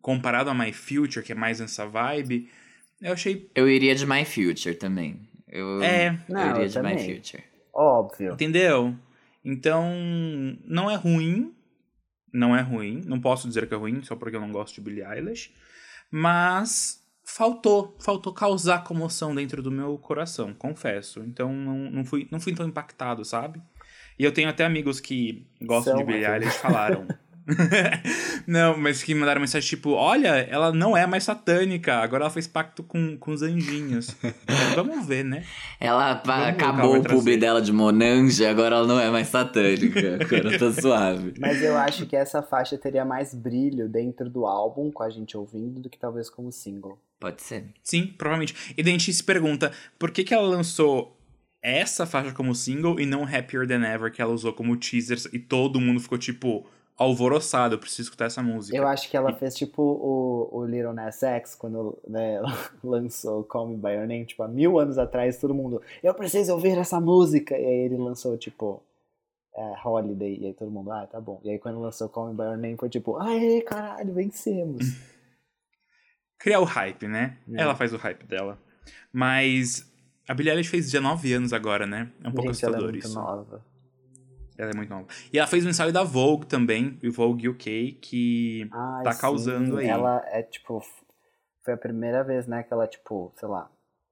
[0.00, 2.48] comparado a My Future, que é mais nessa vibe,
[3.02, 3.50] eu achei.
[3.54, 5.20] Eu iria de My Future também.
[5.48, 6.08] Eu, É.
[6.28, 6.94] eu Não, iria eu de também.
[6.96, 7.44] My Future.
[7.74, 8.32] Óbvio.
[8.32, 8.94] Entendeu?
[9.44, 9.90] Então,
[10.64, 11.54] não é ruim.
[12.32, 13.02] Não é ruim.
[13.04, 15.50] Não posso dizer que é ruim só porque eu não gosto de Billie Eilish.
[16.10, 17.96] Mas faltou.
[18.00, 21.20] Faltou causar comoção dentro do meu coração, confesso.
[21.20, 23.60] Então, não, não, fui, não fui tão impactado, sabe?
[24.18, 27.06] E eu tenho até amigos que gostam São, de Billie Eilish falaram.
[28.46, 32.46] não, mas que mandaram mensagem tipo: Olha, ela não é mais satânica, agora ela fez
[32.46, 34.16] pacto com, com os anjinhos.
[34.74, 35.44] Vamos ver, né?
[35.80, 37.36] Ela Vamos acabou o trazer.
[37.38, 40.18] dela de Monange, agora ela não é mais satânica.
[40.22, 41.34] Agora tá suave.
[41.38, 45.36] Mas eu acho que essa faixa teria mais brilho dentro do álbum, com a gente
[45.36, 46.98] ouvindo, do que talvez como single.
[47.18, 47.66] Pode ser.
[47.82, 48.74] Sim, provavelmente.
[48.76, 51.16] E daí a gente se pergunta por que, que ela lançou
[51.62, 55.38] essa faixa como single e não Happier Than Ever, que ela usou como teaser e
[55.38, 56.66] todo mundo ficou tipo
[56.96, 58.76] alvoroçado, eu preciso escutar essa música.
[58.76, 62.40] Eu acho que ela fez tipo o, o Little Nas X, quando né,
[62.82, 66.52] lançou Call Me By Your Name, tipo, há mil anos atrás, todo mundo, eu preciso
[66.52, 67.58] ouvir essa música.
[67.58, 68.82] E aí ele lançou, tipo,
[69.54, 71.40] é, Holiday, e aí todo mundo, ah, tá bom.
[71.44, 74.84] E aí quando lançou Call Me By Your Name, foi tipo, aê, caralho, vencemos.
[76.38, 77.38] Criar o hype, né?
[77.52, 77.62] É.
[77.62, 78.58] Ela faz o hype dela.
[79.12, 79.88] Mas
[80.26, 82.10] a Billie Eilish fez 19 anos agora, né?
[82.22, 83.14] É um pouco Gente, ela é assustador muito isso.
[83.14, 83.71] nova.
[84.62, 85.06] Ela é muito nova.
[85.32, 89.20] E ela fez um ensaio da Vogue também, o Vogue UK, que Ai, tá sim,
[89.20, 89.88] causando aí.
[89.88, 90.80] Ela é, tipo,
[91.64, 93.68] foi a primeira vez, né, que ela, tipo, sei lá,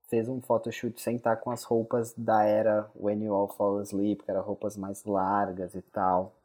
[0.09, 4.25] fez um photoshoot sem estar com as roupas da era When You All Fall Asleep,
[4.25, 6.37] que eram roupas mais largas e tal.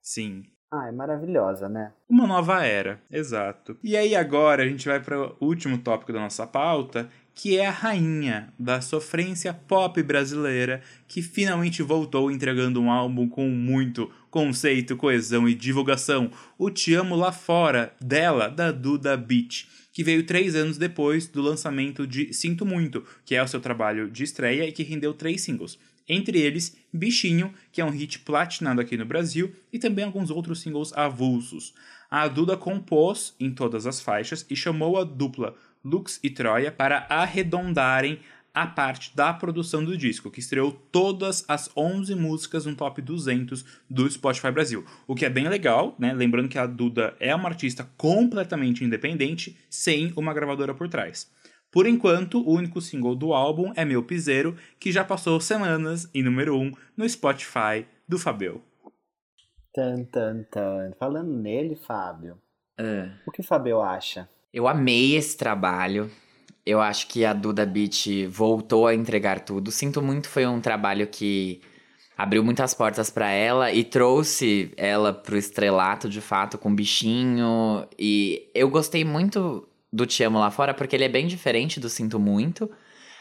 [0.00, 0.44] Sim.
[0.70, 1.92] Ah, é maravilhosa, né?
[2.08, 3.76] Uma nova era, exato.
[3.82, 7.68] E aí agora a gente vai para o último tópico da nossa pauta, que é
[7.68, 14.96] a rainha da sofrência pop brasileira, que finalmente voltou entregando um álbum com muito conceito,
[14.96, 16.32] coesão e divulgação.
[16.58, 21.40] O Te Amo Lá Fora, dela, da Duda Beat, que veio três anos depois do
[21.40, 25.42] lançamento de Sinto Muito, que é o seu trabalho de estreia e que rendeu três
[25.42, 25.78] singles.
[26.08, 30.60] Entre eles, Bichinho, que é um hit platinado aqui no Brasil, e também alguns outros
[30.60, 31.72] singles avulsos.
[32.10, 35.54] A Duda compôs em todas as faixas e chamou a dupla
[35.88, 38.20] Lux e Troia para arredondarem
[38.54, 43.64] a parte da produção do disco, que estreou todas as 11 músicas no top 200
[43.88, 44.84] do Spotify Brasil.
[45.06, 46.12] O que é bem legal, né?
[46.12, 51.30] Lembrando que a Duda é uma artista completamente independente, sem uma gravadora por trás.
[51.70, 56.22] Por enquanto, o único single do álbum é Meu Piseiro, que já passou semanas em
[56.22, 58.62] número 1 no Spotify do Fabio.
[59.72, 60.92] Tan, tan, tan.
[60.98, 62.40] Falando nele, Fábio,
[62.80, 63.14] Ah.
[63.26, 64.28] o que o Fábio acha?
[64.52, 66.10] Eu amei esse trabalho.
[66.64, 69.70] Eu acho que a Duda Beat voltou a entregar tudo.
[69.70, 71.60] Sinto muito, foi um trabalho que
[72.16, 77.86] abriu muitas portas pra ela e trouxe ela pro estrelato de fato com bichinho.
[77.98, 81.88] E eu gostei muito do Te Amo Lá Fora porque ele é bem diferente do
[81.88, 82.70] Sinto Muito.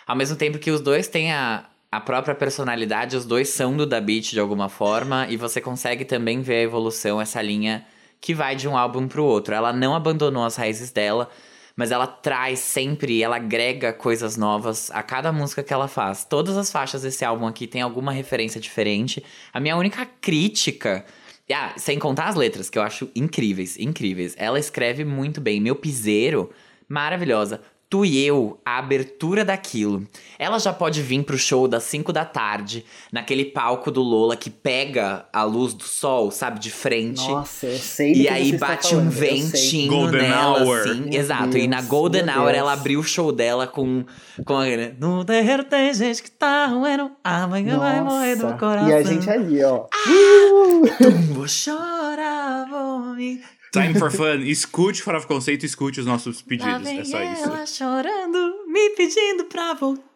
[0.06, 4.02] Ao mesmo tempo que os dois têm a, a própria personalidade, os dois são Duda
[4.02, 7.86] Beat de alguma forma e você consegue também ver a evolução, essa linha
[8.20, 9.54] que vai de um álbum pro outro.
[9.54, 11.30] Ela não abandonou as raízes dela,
[11.76, 16.26] mas ela traz sempre, ela agrega coisas novas a cada música que ela faz.
[16.26, 19.24] Todas as faixas desse álbum aqui tem alguma referência diferente.
[19.54, 21.06] A minha única crítica.
[21.54, 24.36] Ah, sem contar as letras, que eu acho incríveis, incríveis.
[24.38, 25.62] Ela escreve muito bem.
[25.62, 26.52] Meu piseiro,
[26.90, 27.62] maravilhosa.
[27.90, 30.06] Tu e eu, a abertura daquilo.
[30.38, 32.84] Ela já pode vir pro show das 5 da tarde,
[33.14, 37.26] naquele palco do Lola que pega a luz do sol, sabe, de frente.
[37.26, 40.80] Nossa, eu sei E que aí você está bate um ventinho Golden nela, Hour.
[40.82, 41.02] assim.
[41.02, 41.58] Meu Exato.
[41.58, 42.58] e na Deus, Golden Hour Deus.
[42.58, 44.04] ela abriu o show dela com,
[44.44, 44.94] com aquele.
[45.00, 48.58] No terreiro tem gente que tá ruendo, amanhã vai morrer do Nossa.
[48.58, 48.90] coração.
[48.90, 49.86] E a gente ali, ó.
[51.34, 53.42] Vou chorar, vou me.
[53.72, 57.22] Time for Fun, escute Fora do Conceito, escute os nossos Lá pedidos, vem é só
[57.22, 57.44] isso.
[57.44, 60.08] ela chorando, me pedindo pra voltar.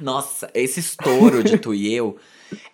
[0.00, 2.16] Nossa, esse estouro de tu e eu.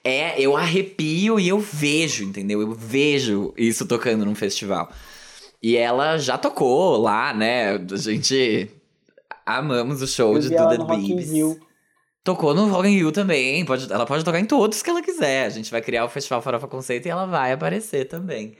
[0.05, 2.61] É, eu arrepio e eu vejo, entendeu?
[2.61, 4.91] Eu vejo isso tocando num festival.
[5.63, 7.77] E ela já tocou lá, né?
[7.77, 8.69] A gente
[9.47, 11.31] amamos o show Eu de Duda Babies.
[12.25, 13.65] Tocou no Rock in Rio também.
[13.65, 15.47] Pode, ela pode tocar em todos que ela quiser.
[15.47, 18.57] A gente vai criar o Festival Farofa Conceito e ela vai aparecer também.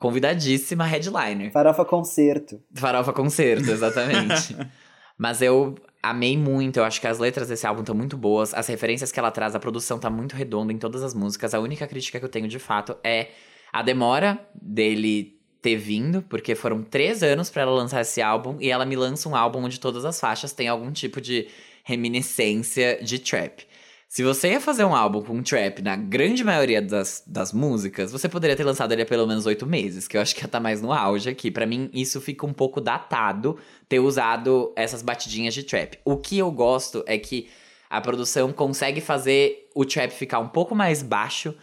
[0.00, 1.52] Convidadíssima headliner.
[1.52, 2.58] Farofa Concerto.
[2.74, 4.56] Farofa Concerto, exatamente.
[5.18, 6.78] Mas eu amei muito.
[6.78, 8.54] Eu acho que as letras desse álbum estão muito boas.
[8.54, 11.52] As referências que ela traz, a produção tá muito redonda em todas as músicas.
[11.52, 13.28] A única crítica que eu tenho de fato é
[13.70, 18.70] a demora dele ter vindo, porque foram três anos para ela lançar esse álbum e
[18.70, 21.46] ela me lança um álbum onde todas as faixas têm algum tipo de
[21.84, 23.66] reminiscência de trap.
[24.10, 28.28] Se você ia fazer um álbum com trap na grande maioria das, das músicas, você
[28.28, 30.58] poderia ter lançado ele há pelo menos oito meses, que eu acho que ia estar
[30.58, 31.48] tá mais no auge aqui.
[31.48, 33.56] Para mim, isso fica um pouco datado
[33.88, 35.96] ter usado essas batidinhas de trap.
[36.04, 37.48] O que eu gosto é que
[37.88, 41.54] a produção consegue fazer o trap ficar um pouco mais baixo.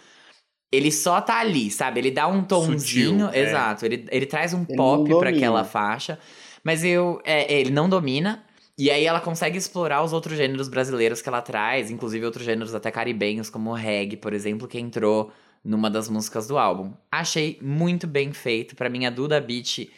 [0.71, 1.99] Ele só tá ali, sabe?
[1.99, 3.25] Ele dá um tomzinho.
[3.25, 3.41] Sutil, é.
[3.41, 3.85] exato.
[3.85, 6.17] Ele, ele traz um Ele pop para aquela faixa.
[6.63, 7.21] Mas eu.
[7.25, 8.46] É, ele não domina.
[8.77, 12.75] E aí ela consegue explorar os outros gêneros brasileiros que ela traz, inclusive outros gêneros
[12.75, 15.31] até caribenhos, como o reggae, por exemplo, que entrou
[15.63, 16.93] numa das músicas do álbum.
[17.11, 18.75] Achei muito bem feito.
[18.75, 19.89] Pra mim, a Duda Beat.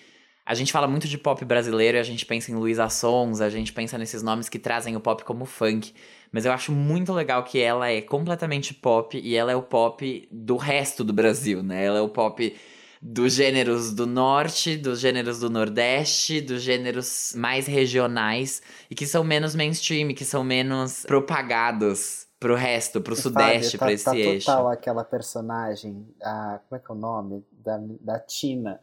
[0.46, 3.50] A gente fala muito de pop brasileiro e a gente pensa em Luísa Sons, a
[3.50, 5.94] gente pensa nesses nomes que trazem o pop como funk.
[6.32, 10.28] Mas eu acho muito legal que ela é completamente pop e ela é o pop
[10.32, 11.86] do resto do Brasil, né?
[11.86, 12.56] Ela é o pop
[13.02, 19.24] dos gêneros do norte, dos gêneros do nordeste, dos gêneros mais regionais e que são
[19.24, 24.18] menos mainstream, que são menos propagados pro resto, pro sudeste, Fábio, tá, pra esse tá
[24.18, 24.46] eixo.
[24.46, 27.46] total aquela personagem, a, como é que é o nome?
[27.52, 28.80] Da, da Tina.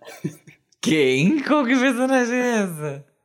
[0.81, 1.43] Quem?
[1.43, 3.16] Qual que personagem é essa?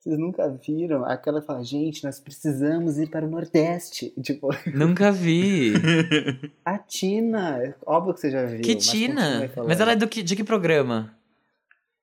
[0.00, 1.04] Vocês nunca viram?
[1.04, 4.14] Aquela que fala, gente, nós precisamos ir para o Nordeste.
[4.22, 5.74] Tipo, Nunca vi.
[6.64, 8.62] a Tina, óbvio que você já viu.
[8.62, 9.50] que mas Tina?
[9.66, 11.14] Mas ela é do que, de que programa?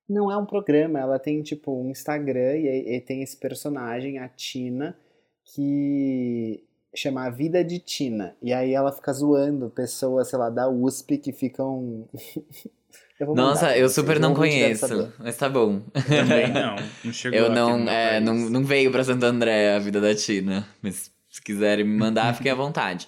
[0.07, 4.29] Não é um programa, ela tem tipo um Instagram e, e tem esse personagem, a
[4.29, 4.95] Tina,
[5.43, 6.63] que
[6.95, 8.37] chama A Vida de Tina.
[8.41, 12.07] E aí ela fica zoando pessoas, sei lá, da USP que ficam.
[13.19, 15.11] Eu vou mandar Nossa, pra eu super não conheço.
[15.19, 15.81] Mas tá bom.
[16.07, 16.75] Também não.
[17.03, 20.67] Não chegou Eu não, é, não, não veio pra Santo André a vida da Tina.
[20.81, 23.07] Mas se quiserem me mandar, fiquem à vontade.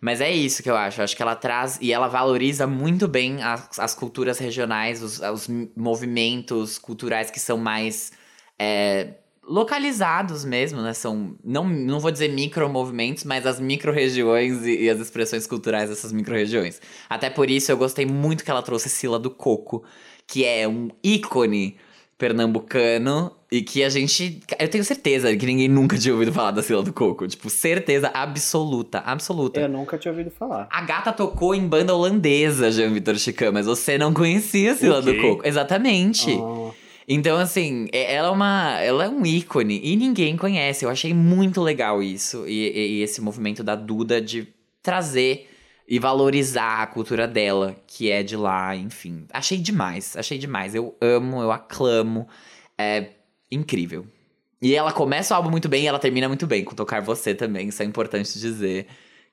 [0.00, 1.00] Mas é isso que eu acho.
[1.00, 5.18] Eu acho que ela traz e ela valoriza muito bem as, as culturas regionais, os,
[5.20, 8.12] os movimentos culturais que são mais
[8.58, 9.14] é,
[9.48, 10.92] localizados mesmo, né?
[10.92, 16.12] São, não, não vou dizer micromovimentos, mas as micro-regiões e, e as expressões culturais dessas
[16.12, 16.80] micro-regiões.
[17.08, 19.82] Até por isso eu gostei muito que ela trouxe Sila do Coco,
[20.26, 21.76] que é um ícone
[22.18, 24.40] pernambucano e que a gente.
[24.58, 27.26] Eu tenho certeza que ninguém nunca tinha ouvido falar da Sila do Coco.
[27.26, 29.60] Tipo, certeza absoluta, absoluta.
[29.60, 30.68] Eu nunca tinha ouvido falar.
[30.70, 35.00] A gata tocou em banda holandesa, Jean Vitor Chicã, mas você não conhecia a Sila
[35.00, 35.20] do quê?
[35.20, 35.46] Coco.
[35.46, 36.36] Exatamente.
[36.38, 36.67] Ah,
[37.10, 38.80] Então, assim, é- ela é uma.
[38.80, 40.84] Ela é um ícone e ninguém conhece.
[40.84, 42.46] Eu achei muito legal isso.
[42.46, 44.46] E, e- e esse movimento da Duda de
[44.82, 45.48] trazer
[45.88, 49.26] e valorizar a cultura dela, que é de lá, enfim.
[49.32, 50.74] Achei demais, achei demais.
[50.74, 52.28] Eu amo, eu aclamo.
[52.76, 53.10] É
[53.50, 54.06] incrível.
[54.60, 57.34] E ela começa o álbum muito bem e ela termina muito bem, com Tocar Você
[57.34, 57.68] também.
[57.68, 58.86] Isso é importante dizer.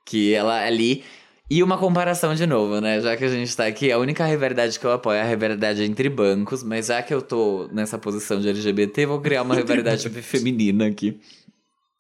[0.06, 1.04] Que ela ali.
[1.50, 3.00] E uma comparação de novo, né?
[3.00, 5.84] Já que a gente tá aqui, a única rivalidade que eu apoio é a rivalidade
[5.84, 10.10] entre bancos, mas já que eu tô nessa posição de LGBT, vou criar uma rivalidade
[10.22, 11.20] feminina aqui.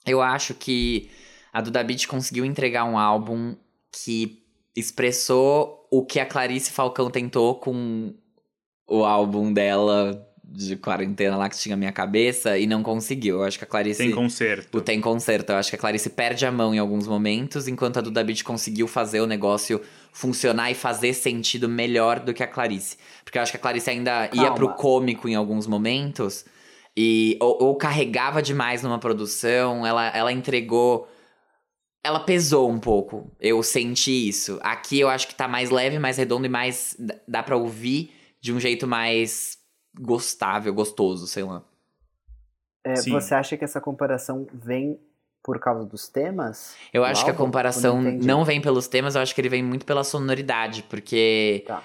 [0.05, 1.09] Eu acho que
[1.53, 3.55] a Duda Beat conseguiu entregar um álbum
[3.91, 4.43] que
[4.75, 8.13] expressou o que a Clarice Falcão tentou com
[8.87, 13.37] o álbum dela de quarentena lá que tinha minha cabeça e não conseguiu.
[13.37, 14.03] Eu acho que a Clarice.
[14.03, 14.77] Tem conserto.
[14.77, 15.51] O Tem Concerto.
[15.51, 18.43] Eu acho que a Clarice perde a mão em alguns momentos, enquanto a Duda Beat
[18.43, 19.81] conseguiu fazer o negócio
[20.13, 22.97] funcionar e fazer sentido melhor do que a Clarice.
[23.23, 24.55] Porque eu acho que a Clarice ainda ia Calma.
[24.55, 26.45] pro cômico em alguns momentos
[26.95, 31.07] e ou, ou carregava demais numa produção, ela, ela entregou.
[32.03, 33.31] Ela pesou um pouco.
[33.41, 34.59] Eu senti isso.
[34.61, 36.95] Aqui eu acho que tá mais leve, mais redondo e mais.
[36.99, 39.54] dá- dá pra ouvir de um jeito mais
[39.99, 41.63] gostável, gostoso, sei lá.
[42.83, 44.99] é, você acha que essa comparação vem
[45.43, 46.75] por causa dos temas?
[46.93, 49.85] Eu acho que a comparação não vem pelos temas, eu acho que ele vem muito
[49.85, 51.83] pela sonoridade, porque Tá.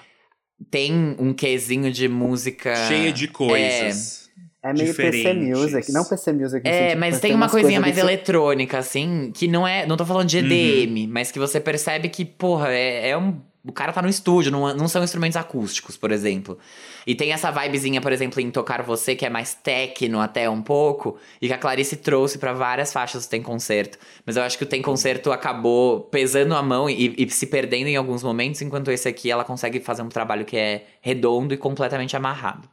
[0.69, 2.75] tem um quesinho de música.
[2.87, 4.29] Cheia de coisas.
[4.63, 5.33] É meio PC.
[5.33, 6.67] Music, não PC Music.
[6.67, 9.87] É, sentido, mas tem uma coisinha coisas mais do- eletrônica, assim, que não é.
[9.87, 10.45] Não tô falando de Uhum.
[10.45, 13.41] EDM, mas que você percebe que, porra, é, é um.
[13.63, 16.57] O cara tá no estúdio, não, não são instrumentos acústicos, por exemplo.
[17.05, 20.63] E tem essa vibezinha, por exemplo, em Tocar Você, que é mais techno até um
[20.63, 23.99] pouco, e que a Clarice trouxe pra várias faixas do Tem Concerto.
[24.25, 27.87] Mas eu acho que o Tem Concerto acabou pesando a mão e, e se perdendo
[27.87, 31.57] em alguns momentos, enquanto esse aqui ela consegue fazer um trabalho que é redondo e
[31.57, 32.67] completamente amarrado.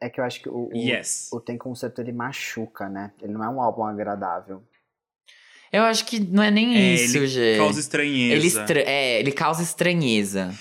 [0.00, 1.28] É que eu acho que o, o, Yes.
[1.32, 3.12] o Tem Concerto ele machuca, né?
[3.20, 4.62] Ele não é um álbum agradável.
[5.72, 7.56] Eu acho que não é nem É, isso, ele Gê.
[7.56, 8.34] Causa estranheza.
[8.34, 10.54] Ele, estra- é, ele causa estranheza.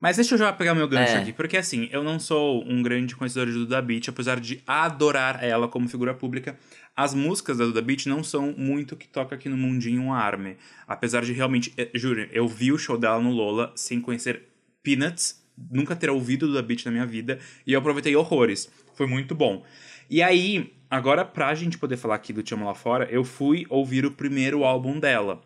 [0.00, 1.18] Mas deixa eu já pegar meu gancho É.
[1.18, 5.42] aqui, porque assim, eu não sou um grande conhecedor de Duda Beat, apesar de adorar
[5.42, 6.56] ela como figura pública.
[6.94, 10.56] As músicas da Duda Beat não são muito o que toca aqui no Mundinho Army.
[10.86, 14.42] Apesar de realmente, eh, juro, eu vi o show dela no Lola sem conhecer
[14.84, 18.70] Peanuts, nunca ter ouvido Duda Beat na minha vida, e eu aproveitei horrores.
[18.94, 19.64] Foi muito bom.
[20.08, 23.66] E aí, agora pra gente poder falar aqui do Te Amo Lá Fora, eu fui
[23.68, 25.42] ouvir o primeiro álbum dela.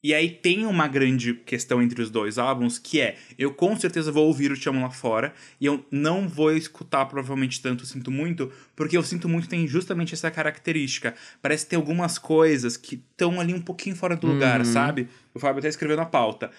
[0.00, 4.12] E aí tem uma grande questão entre os dois álbuns, que é, eu com certeza
[4.12, 8.08] vou ouvir o Te Amo Lá Fora, e eu não vou escutar provavelmente tanto Sinto
[8.08, 11.16] Muito, porque eu Sinto Muito tem justamente essa característica.
[11.42, 14.64] Parece ter algumas coisas que estão ali um pouquinho fora do lugar, Uhum.
[14.66, 15.08] sabe?
[15.34, 16.52] O Fábio até escreveu na pauta.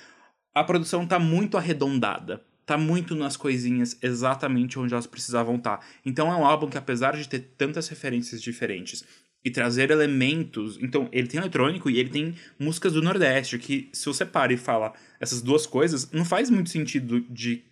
[0.54, 2.42] A produção tá muito arredondada.
[2.70, 5.84] Tá muito nas coisinhas exatamente onde elas precisavam estar.
[6.06, 9.04] Então é um álbum que, apesar de ter tantas referências diferentes
[9.44, 10.78] e trazer elementos.
[10.80, 14.58] Então, ele tem eletrônico e ele tem músicas do Nordeste, que se você para e
[14.58, 17.64] fala essas duas coisas, não faz muito sentido de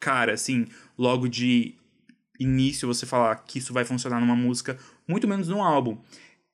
[0.00, 0.66] cara, assim,
[0.96, 1.74] logo de
[2.40, 5.98] início você falar que isso vai funcionar numa música, muito menos num álbum.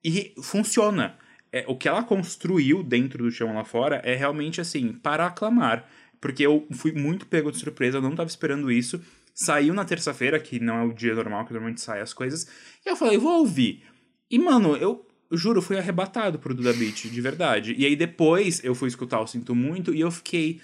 [0.05, 1.17] E funciona.
[1.53, 5.89] É, o que ela construiu dentro do chão lá fora é realmente assim, para aclamar.
[6.21, 9.01] Porque eu fui muito pego de surpresa, eu não tava esperando isso.
[9.35, 12.49] Saiu na terça-feira, que não é o dia normal que normalmente sai as coisas.
[12.85, 13.85] E eu falei, vou ouvir.
[14.31, 17.75] E, mano, eu juro, fui arrebatado pro Duda Beat, de verdade.
[17.79, 20.61] E aí depois eu fui escutar o Sinto Muito e eu fiquei.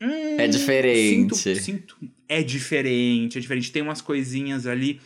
[0.00, 1.36] hum, É diferente.
[1.36, 1.96] Sinto, sinto-
[2.28, 3.72] é diferente, é diferente.
[3.72, 5.00] Tem umas coisinhas ali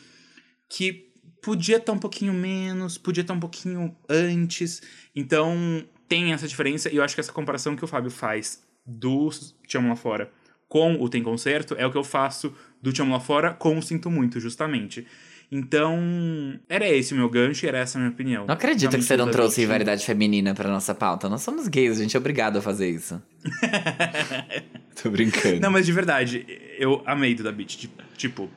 [0.68, 1.08] que
[1.40, 4.82] podia estar um pouquinho menos, podia estar um pouquinho antes.
[5.14, 6.90] Então tem essa diferença.
[6.90, 9.28] E eu acho que essa comparação que o Fábio faz do
[9.66, 10.30] Te Amo Lá Fora
[10.68, 13.76] com o Tem Concerto é o que eu faço do Te Amo Lá Fora com
[13.78, 15.06] o Sinto Muito, justamente.
[15.54, 18.46] Então, era esse o meu gancho e era essa a minha opinião.
[18.46, 21.28] Não acredito que Realmente, você não trouxe Beat- rivalidade feminina pra nossa pauta.
[21.28, 23.20] Nós somos gays, a gente é obrigado a fazer isso.
[25.02, 25.60] Tô brincando.
[25.60, 26.46] Não, mas de verdade,
[26.78, 27.76] eu amei Duda Beat.
[27.78, 28.48] de- Tipo,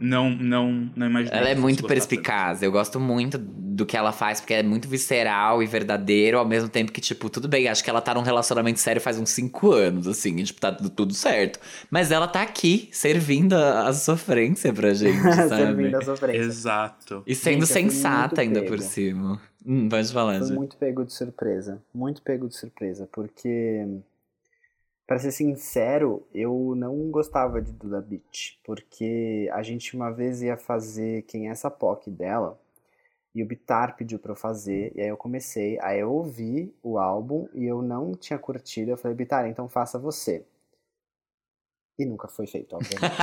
[0.00, 1.38] não, não, não imaginei.
[1.38, 2.62] Ela é muito perspicaz.
[2.62, 6.68] Eu gosto muito do que ela faz, porque é muito visceral e verdadeiro, ao mesmo
[6.68, 9.72] tempo que, tipo, tudo bem, acho que ela tá num relacionamento sério faz uns cinco
[9.72, 11.58] anos, assim, e, tipo, tá tudo- tudo certo.
[11.90, 15.48] Mas ela tá aqui, servindo a, a sofrência pra gente, sabe?
[15.48, 16.40] Servindo a sofrência.
[16.40, 17.22] Exato.
[17.26, 18.72] E sendo Gente, sensata ainda pego.
[18.76, 19.40] por cima.
[19.64, 20.54] Hum, pode falar, Foi Ju.
[20.54, 21.80] muito pego de surpresa.
[21.94, 23.06] Muito pego de surpresa.
[23.12, 23.86] Porque,
[25.10, 28.60] pra ser sincero, eu não gostava de Duda Beat.
[28.62, 32.56] Porque a gente uma vez ia fazer Quem é essa POC dela.
[33.34, 34.92] E o Bitar pediu pra eu fazer.
[34.94, 35.76] E aí eu comecei.
[35.80, 38.92] Aí eu ouvi o álbum e eu não tinha curtido.
[38.92, 40.44] Eu falei, Bitar, então faça você.
[41.98, 43.12] E nunca foi feito, obviamente.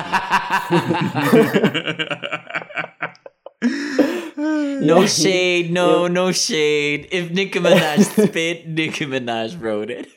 [4.86, 7.08] No shade, no, eu- no shade.
[7.12, 10.10] If Nicki Minaj spit, Nicki Minaj wrote it.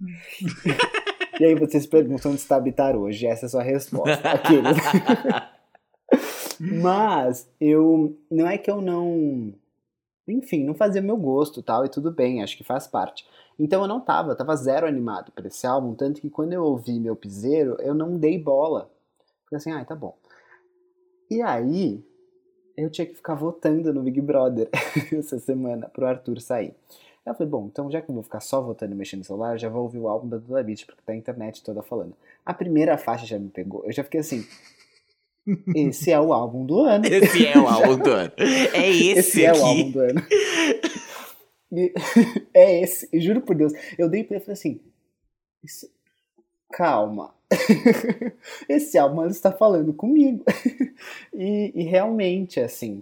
[1.40, 3.26] E aí vocês perguntam onde está Bitar hoje.
[3.26, 4.30] Essa é a sua resposta.
[4.30, 4.68] Aquele.
[6.80, 8.16] Mas eu.
[8.30, 9.52] Não é que eu não.
[10.26, 13.26] Enfim, não fazia meu gosto tal, e tudo bem, acho que faz parte.
[13.58, 16.64] Então eu não tava, eu tava zero animado pra esse álbum, tanto que quando eu
[16.64, 18.90] ouvi meu piseiro, eu não dei bola.
[19.44, 20.16] Falei assim, ai, tá bom.
[21.30, 22.02] E aí,
[22.76, 24.68] eu tinha que ficar votando no Big Brother
[25.12, 26.74] essa semana pro Arthur sair.
[27.26, 29.58] Eu falei, bom, então já que eu vou ficar só votando e mexendo no celular,
[29.58, 32.14] já vou ouvir o álbum da Duda Beat, porque tá a internet toda falando.
[32.44, 34.46] A primeira faixa já me pegou, eu já fiquei assim,
[35.74, 37.06] esse é o álbum do ano.
[37.06, 38.32] Esse é o álbum do ano.
[38.74, 39.58] É esse, Esse é aqui.
[39.60, 40.22] o álbum do ano.
[41.72, 41.92] E-
[42.54, 43.72] é esse, juro por Deus.
[43.98, 44.80] Eu dei pra ele e falei assim:
[45.62, 45.90] "Isso-
[46.72, 47.34] calma.
[48.68, 50.44] Esse álbum está falando comigo.
[51.32, 53.00] E, e realmente, assim,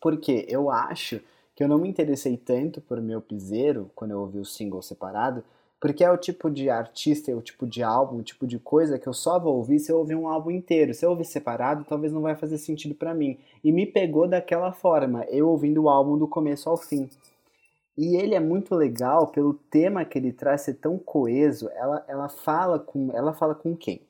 [0.00, 1.20] porque eu acho
[1.62, 5.44] que eu não me interessei tanto por meu piseiro quando eu ouvi o single separado,
[5.80, 8.98] porque é o tipo de artista, é o tipo de álbum, o tipo de coisa
[8.98, 10.92] que eu só vou ouvir se eu ouvir um álbum inteiro.
[10.92, 13.38] Se eu ouvir separado, talvez não vai fazer sentido pra mim.
[13.62, 17.08] E me pegou daquela forma, eu ouvindo o álbum do começo ao fim.
[17.96, 21.70] E ele é muito legal pelo tema que ele traz ser tão coeso.
[21.76, 24.00] Ela, ela fala com ela fala com quem?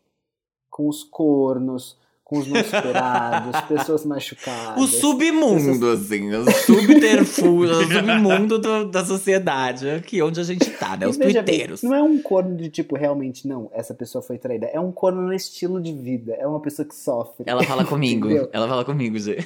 [0.70, 1.98] Com os cornos,
[2.32, 4.82] com os não esperados, pessoas machucadas.
[4.82, 10.96] O submundo, assim, o subterfúgio, o submundo do- da sociedade, aqui onde a gente tá,
[10.96, 11.06] né?
[11.06, 11.82] Os twitteiros.
[11.82, 14.66] não é um corno de tipo, realmente, não, essa pessoa foi traída.
[14.66, 16.32] É um corno no estilo de vida.
[16.38, 17.44] É uma pessoa que sofre.
[17.46, 19.44] Ela fala comigo, ela fala comigo, Gê.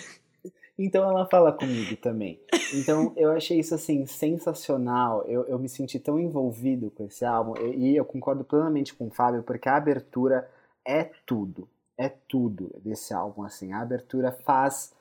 [0.78, 2.38] Então ela fala comigo também.
[2.74, 5.24] Então eu achei isso assim sensacional.
[5.26, 9.06] Eu, eu me senti tão envolvido com esse álbum e, e eu concordo plenamente com
[9.06, 10.46] o Fábio porque a abertura
[10.86, 11.66] é tudo,
[11.98, 13.72] é tudo desse álbum assim.
[13.72, 14.92] A abertura faz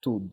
[0.00, 0.30] tudo.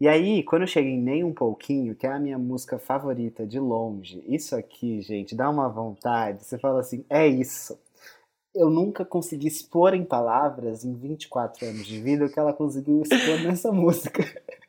[0.00, 3.46] E aí, quando eu cheguei em Nem Um Pouquinho, que é a minha música favorita
[3.46, 6.42] de longe, isso aqui, gente, dá uma vontade.
[6.44, 7.78] Você fala assim, é isso.
[8.54, 13.02] eu nunca consegui expor em palavras, em 24 anos de vida, o que ela conseguiu
[13.02, 14.24] expor nessa música.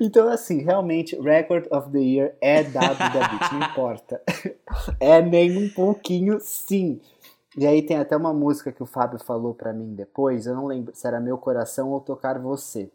[0.00, 4.22] Então, assim, realmente, Record of the Year é dado da Beat, não importa.
[5.00, 7.00] É nem um pouquinho, sim.
[7.56, 10.66] E aí tem até uma música que o Fábio falou pra mim depois, eu não
[10.66, 12.90] lembro se era Meu Coração ou Tocar Você.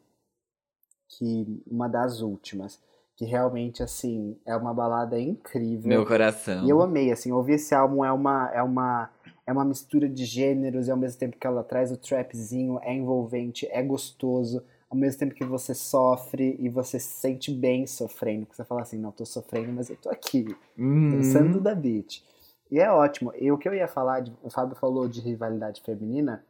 [1.08, 2.80] Que uma das últimas.
[3.16, 5.90] Que realmente, assim, é uma balada incrível.
[5.90, 6.66] Meu coração.
[6.66, 9.10] E eu amei, assim, ouvir esse álbum é uma, é uma,
[9.46, 12.94] é uma mistura de gêneros e ao mesmo tempo que ela traz o trapzinho, é
[12.94, 18.46] envolvente, é gostoso, ao mesmo tempo que você sofre e você se sente bem sofrendo,
[18.46, 20.46] porque você fala assim, não, tô sofrendo, mas eu tô aqui,
[20.78, 21.10] Hum.
[21.12, 22.24] dançando da beat.
[22.72, 23.34] E é ótimo.
[23.38, 26.44] E o que eu ia falar, de- o Fábio falou de rivalidade feminina,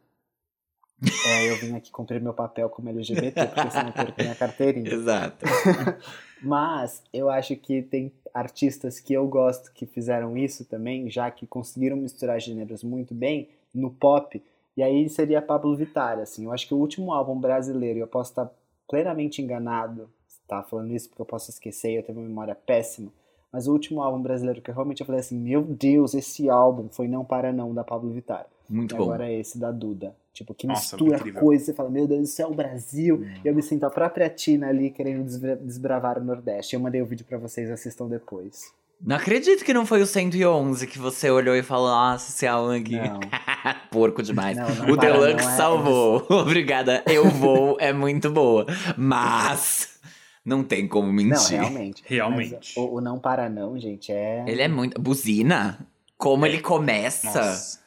[1.26, 4.88] é, eu vim aqui cumprir meu papel como LGBT, porque senão eu perco minha carteirinha.
[4.94, 5.44] Exato.
[6.40, 11.46] Mas eu acho que tem artistas que eu gosto que fizeram isso também, já que
[11.46, 14.42] conseguiram misturar gêneros muito bem no pop.
[14.76, 16.44] E aí seria Pablo Vittar, assim.
[16.44, 18.50] Eu acho que o último álbum brasileiro, e eu posso estar
[18.88, 20.08] plenamente enganado,
[20.48, 23.12] tá falando isso porque eu posso esquecer, eu tenho uma memória péssima.
[23.52, 26.88] Mas o último álbum brasileiro que eu realmente eu falei assim, meu Deus, esse álbum
[26.90, 28.46] foi Não Para Não, da Pablo Vittar.
[28.68, 29.04] Muito E bom.
[29.04, 30.14] agora é esse da Duda.
[30.32, 33.26] Tipo, que Nossa, mistura coisas, você fala, meu Deus do céu, o Brasil.
[33.44, 36.74] E eu me sinto a própria Tina ali querendo desbra- desbravar o Nordeste.
[36.74, 38.72] Eu mandei o vídeo pra vocês, assistam depois.
[39.04, 42.70] Não acredito que não foi o 111 que você olhou e falou, nossa, esse álbum
[42.70, 42.96] aqui.
[42.96, 43.20] Não.
[43.90, 44.56] Porco demais.
[44.56, 46.24] Não, não o para, Deluxe é- salvou.
[46.30, 48.64] Obrigada, eu vou, é muito boa.
[48.96, 49.98] Mas
[50.44, 51.58] não tem como Não, mentir.
[51.58, 52.02] realmente.
[52.06, 52.52] Realmente.
[52.52, 54.44] Mas o, o Não Para Não, gente, é...
[54.46, 55.00] Ele é muito.
[55.00, 55.86] Buzina?
[56.16, 57.26] Como ele começa.
[57.26, 57.80] Nossa.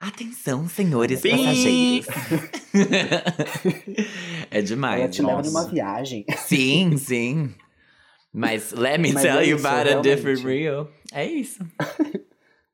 [0.00, 1.30] Atenção, senhores Sim.
[1.30, 2.06] passageiros.
[4.50, 5.14] é Ela demais.
[5.14, 6.24] te leva numa viagem.
[6.38, 7.54] Sim, sim.
[8.32, 10.16] Mas let me Mas tell é you isso, about a realmente.
[10.16, 10.88] different Rio.
[11.12, 11.64] É isso.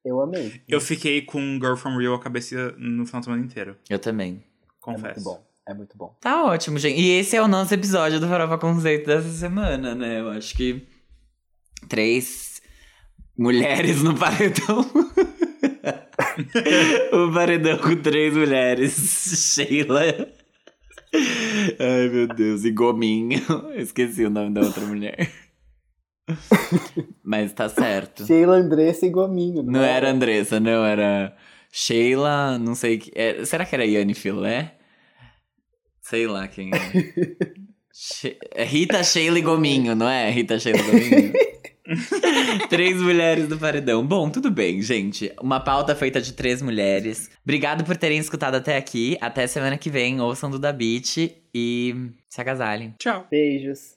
[0.04, 0.60] Eu amei.
[0.66, 3.76] Eu fiquei com Girl From Real a cabeça no final de semana inteiro.
[3.88, 4.30] Eu também.
[4.30, 5.24] É muito Confesso.
[5.24, 5.49] bom.
[5.70, 6.16] É muito bom.
[6.20, 7.00] Tá ótimo, gente.
[7.00, 10.18] E esse é o nosso episódio do Farofa Conceito dessa semana, né?
[10.18, 10.84] Eu acho que
[11.88, 12.60] três
[13.38, 14.80] mulheres no paredão.
[17.12, 19.54] o paredão com três mulheres.
[19.54, 20.00] Sheila.
[21.78, 22.64] Ai, meu Deus.
[22.64, 23.40] E Gominho.
[23.76, 25.30] Esqueci o nome da outra mulher.
[27.22, 28.26] Mas tá certo.
[28.26, 29.62] Sheila, Andressa e Gominho.
[29.62, 30.84] Não era Andressa, não.
[30.84, 31.32] Era
[31.70, 33.12] Sheila, não sei que.
[33.14, 34.79] é, será que era Yane Filé?
[36.10, 36.78] Sei lá quem é.
[37.92, 40.28] She- é Rita, Sheila e Gominho, não é?
[40.30, 41.32] Rita, Sheila e Gominho.
[42.68, 44.06] três mulheres do paredão.
[44.06, 45.32] Bom, tudo bem, gente.
[45.40, 47.30] Uma pauta feita de três mulheres.
[47.44, 49.16] Obrigado por terem escutado até aqui.
[49.20, 50.20] Até semana que vem.
[50.20, 51.16] Ouçam do Da Beat
[51.54, 51.94] e
[52.28, 52.94] se agasalhem.
[52.98, 53.26] Tchau.
[53.30, 53.94] Beijos.